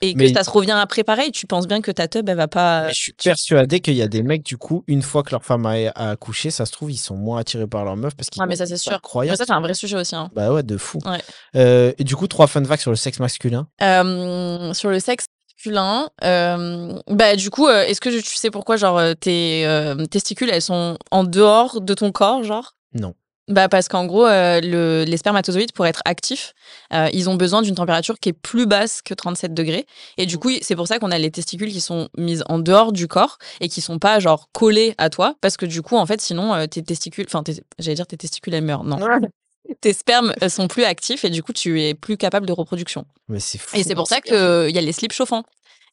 [0.00, 2.48] et que ça se revient après pareil, tu penses bien que ta tub, elle va
[2.48, 2.86] pas.
[2.86, 5.44] Mais je suis persuadé qu'il y a des mecs, du coup, une fois que leur
[5.44, 8.40] femme a, accouché, ça se trouve, ils sont moins attirés par leur meuf parce qu'ils
[8.40, 8.92] Ouais, mais ça, c'est sûr.
[8.92, 9.36] Mais incroyable.
[9.36, 10.14] ça, c'est un vrai sujet aussi.
[10.16, 10.30] hein.
[10.34, 10.98] Bah ouais, de fou.
[11.04, 11.18] Ouais.
[11.56, 13.68] Euh, et du coup, trois fun facts sur le sexe masculin.
[13.82, 15.26] Euh, sur le sexe
[15.58, 20.06] masculin, euh, bah du coup, euh, est-ce que tu sais pourquoi genre euh, tes euh,
[20.06, 22.72] testicules elles sont en dehors de ton corps, genre?
[22.94, 23.14] Non.
[23.50, 26.54] Bah parce qu'en gros, euh, le, les spermatozoïdes pour être actifs,
[26.92, 29.86] euh, ils ont besoin d'une température qui est plus basse que 37 degrés.
[30.18, 32.92] Et du coup, c'est pour ça qu'on a les testicules qui sont mises en dehors
[32.92, 36.06] du corps et qui sont pas genre collés à toi, parce que du coup, en
[36.06, 37.42] fait, sinon euh, tes testicules, enfin,
[37.80, 38.98] j'allais dire tes testicules elles meurent, non,
[39.80, 43.04] tes spermes sont plus actifs et du coup, tu es plus capable de reproduction.
[43.28, 43.76] Mais c'est fou.
[43.76, 44.34] Et c'est pour ça qu'il
[44.70, 45.42] y a les slips chauffants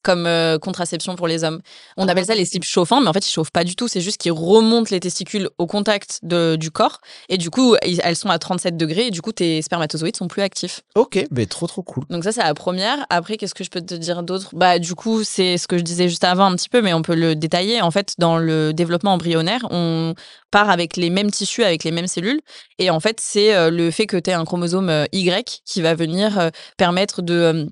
[0.08, 1.60] comme euh, contraception pour les hommes.
[1.98, 3.90] On appelle ça les slips chauffants, mais en fait, ils chauffent pas du tout.
[3.90, 7.02] C'est juste qu'ils remontent les testicules au contact de, du corps.
[7.28, 9.08] Et du coup, ils- elles sont à 37 degrés.
[9.08, 10.82] Et du coup, tes spermatozoïdes sont plus actifs.
[10.96, 12.06] Ok, mais trop trop cool.
[12.10, 13.06] Donc ça, c'est la première.
[13.10, 14.50] Après, qu'est-ce que je peux te dire d'autre?
[14.54, 17.02] Bah, du coup, c'est ce que je disais juste avant un petit peu, mais on
[17.02, 17.82] peut le détailler.
[17.82, 20.14] En fait, dans le développement embryonnaire, on
[20.52, 22.40] part avec les mêmes tissus, avec les mêmes cellules.
[22.80, 25.82] Et en fait, c'est euh, le fait que tu aies un chromosome euh, Y qui
[25.82, 27.66] va venir euh, permettre de euh,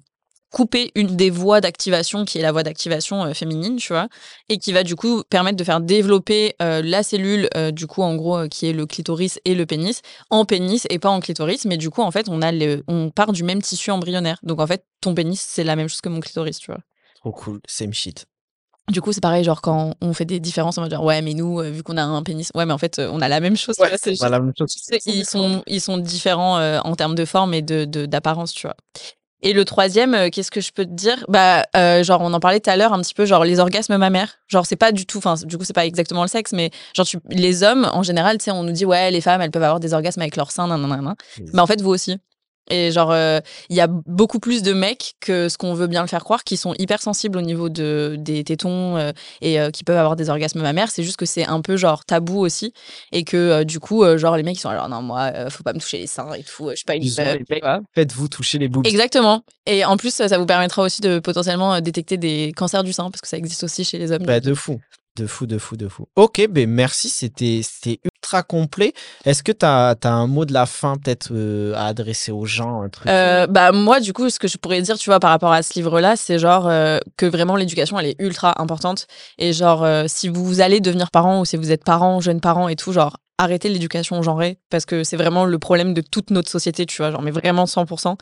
[0.51, 4.07] couper une des voies d'activation qui est la voie d'activation euh, féminine, tu vois,
[4.47, 8.01] et qui va du coup permettre de faire développer euh, la cellule, euh, du coup,
[8.01, 11.65] en gros, qui est le clitoris et le pénis, en pénis et pas en clitoris.
[11.65, 14.39] Mais du coup, en fait, on, a le, on part du même tissu embryonnaire.
[14.43, 16.79] Donc, en fait, ton pénis, c'est la même chose que mon clitoris, tu vois.
[17.15, 17.59] Trop cool.
[17.67, 18.25] Same shit.
[18.89, 21.33] Du coup, c'est pareil, genre quand on fait des différences, on va dire, ouais, mais
[21.33, 23.75] nous, vu qu'on a un pénis, ouais, mais en fait, on a la même chose.
[23.75, 24.73] tu vois, juste- la même chose.
[25.07, 28.75] ils sont, ils sont différents en termes de forme et de- d'apparence, tu vois.
[29.41, 31.23] Et le troisième, euh, qu'est-ce que je peux te dire?
[31.27, 33.97] Bah, euh, genre, on en parlait tout à l'heure un petit peu, genre les orgasmes
[33.97, 34.35] mammaires.
[34.47, 37.05] Genre, c'est pas du tout, enfin, du coup, c'est pas exactement le sexe, mais genre,
[37.05, 39.63] tu, les hommes, en général, tu sais, on nous dit, ouais, les femmes, elles peuvent
[39.63, 41.15] avoir des orgasmes avec leur sein, nan, nan, nan, nan.
[41.53, 42.17] Mais en fait, vous aussi.
[42.69, 43.39] Et genre, euh,
[43.69, 46.43] il y a beaucoup plus de mecs que ce qu'on veut bien le faire croire
[46.43, 49.11] qui sont hyper sensibles au niveau de, des tétons euh,
[49.41, 50.89] et euh, qui peuvent avoir des orgasmes mammaires.
[50.89, 52.73] C'est juste que c'est un peu genre tabou aussi.
[53.11, 55.79] Et que du coup, genre, les mecs, ils sont alors non, moi, faut pas me
[55.79, 56.69] toucher les seins et tout.
[56.71, 57.03] Je suis pas une.
[57.93, 58.85] Faites-vous toucher les boobs.
[58.85, 59.43] Exactement.
[59.65, 63.21] Et en plus, ça vous permettra aussi de potentiellement détecter des cancers du sein parce
[63.21, 64.23] que ça existe aussi chez les hommes.
[64.23, 64.79] Bah, de fou.
[65.15, 66.07] De fou, de fou, de fou.
[66.15, 67.61] Ok, ben merci, c'était
[68.03, 68.93] ultra complet.
[69.23, 72.81] Est-ce que tu as, un mot de la fin peut-être euh, à adresser aux gens
[72.81, 73.07] un truc?
[73.07, 75.61] Euh, bah moi du coup ce que je pourrais dire tu vois par rapport à
[75.63, 79.07] ce livre là c'est genre euh, que vraiment l'éducation elle est ultra importante
[79.37, 82.75] et genre si vous allez devenir parent ou si vous êtes parent jeune parent et
[82.75, 86.85] tout genre arrêtez l'éducation genrée parce que c'est vraiment le problème de toute notre société
[86.85, 88.15] tu vois genre mais vraiment 100%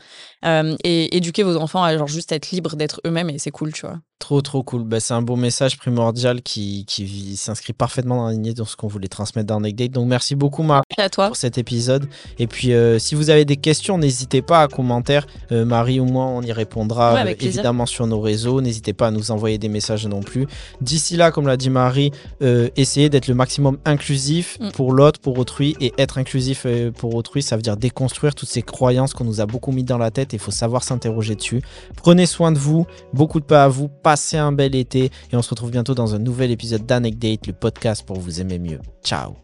[0.44, 3.72] Euh, et éduquer vos enfants à genre juste être libres d'être eux-mêmes et c'est cool
[3.72, 4.84] tu vois Trop, trop cool.
[4.84, 8.74] Bah, c'est un beau message primordial qui, qui s'inscrit parfaitement dans la lignée de ce
[8.74, 9.90] qu'on voulait transmettre dans Date.
[9.90, 11.26] Donc, merci beaucoup, Marie, à toi.
[11.26, 12.06] pour cet épisode.
[12.38, 15.26] Et puis, euh, si vous avez des questions, n'hésitez pas à commentaire.
[15.52, 18.62] Euh, Marie ou moi, on y répondra Ouais, euh, évidemment sur nos réseaux.
[18.62, 20.46] N'hésitez pas à nous envoyer des messages non plus.
[20.80, 22.10] D'ici là, comme l'a dit Marie,
[22.40, 24.70] essayez d'être le maximum inclusif Mm.
[24.70, 25.76] pour l'autre, pour autrui.
[25.82, 26.66] Et être inclusif
[26.96, 29.98] pour autrui, ça veut dire déconstruire toutes ces croyances qu'on nous a beaucoup mis dans
[29.98, 30.32] la tête.
[30.32, 31.60] Il faut savoir s'interroger dessus.
[31.96, 32.86] Prenez soin de vous.
[33.12, 33.88] Beaucoup de pas à vous.
[34.14, 35.10] Passez un bel été.
[35.32, 38.60] Et on se retrouve bientôt dans un nouvel épisode d'Anecdate, le podcast pour vous aimer
[38.60, 38.78] mieux.
[39.02, 39.34] Ciao.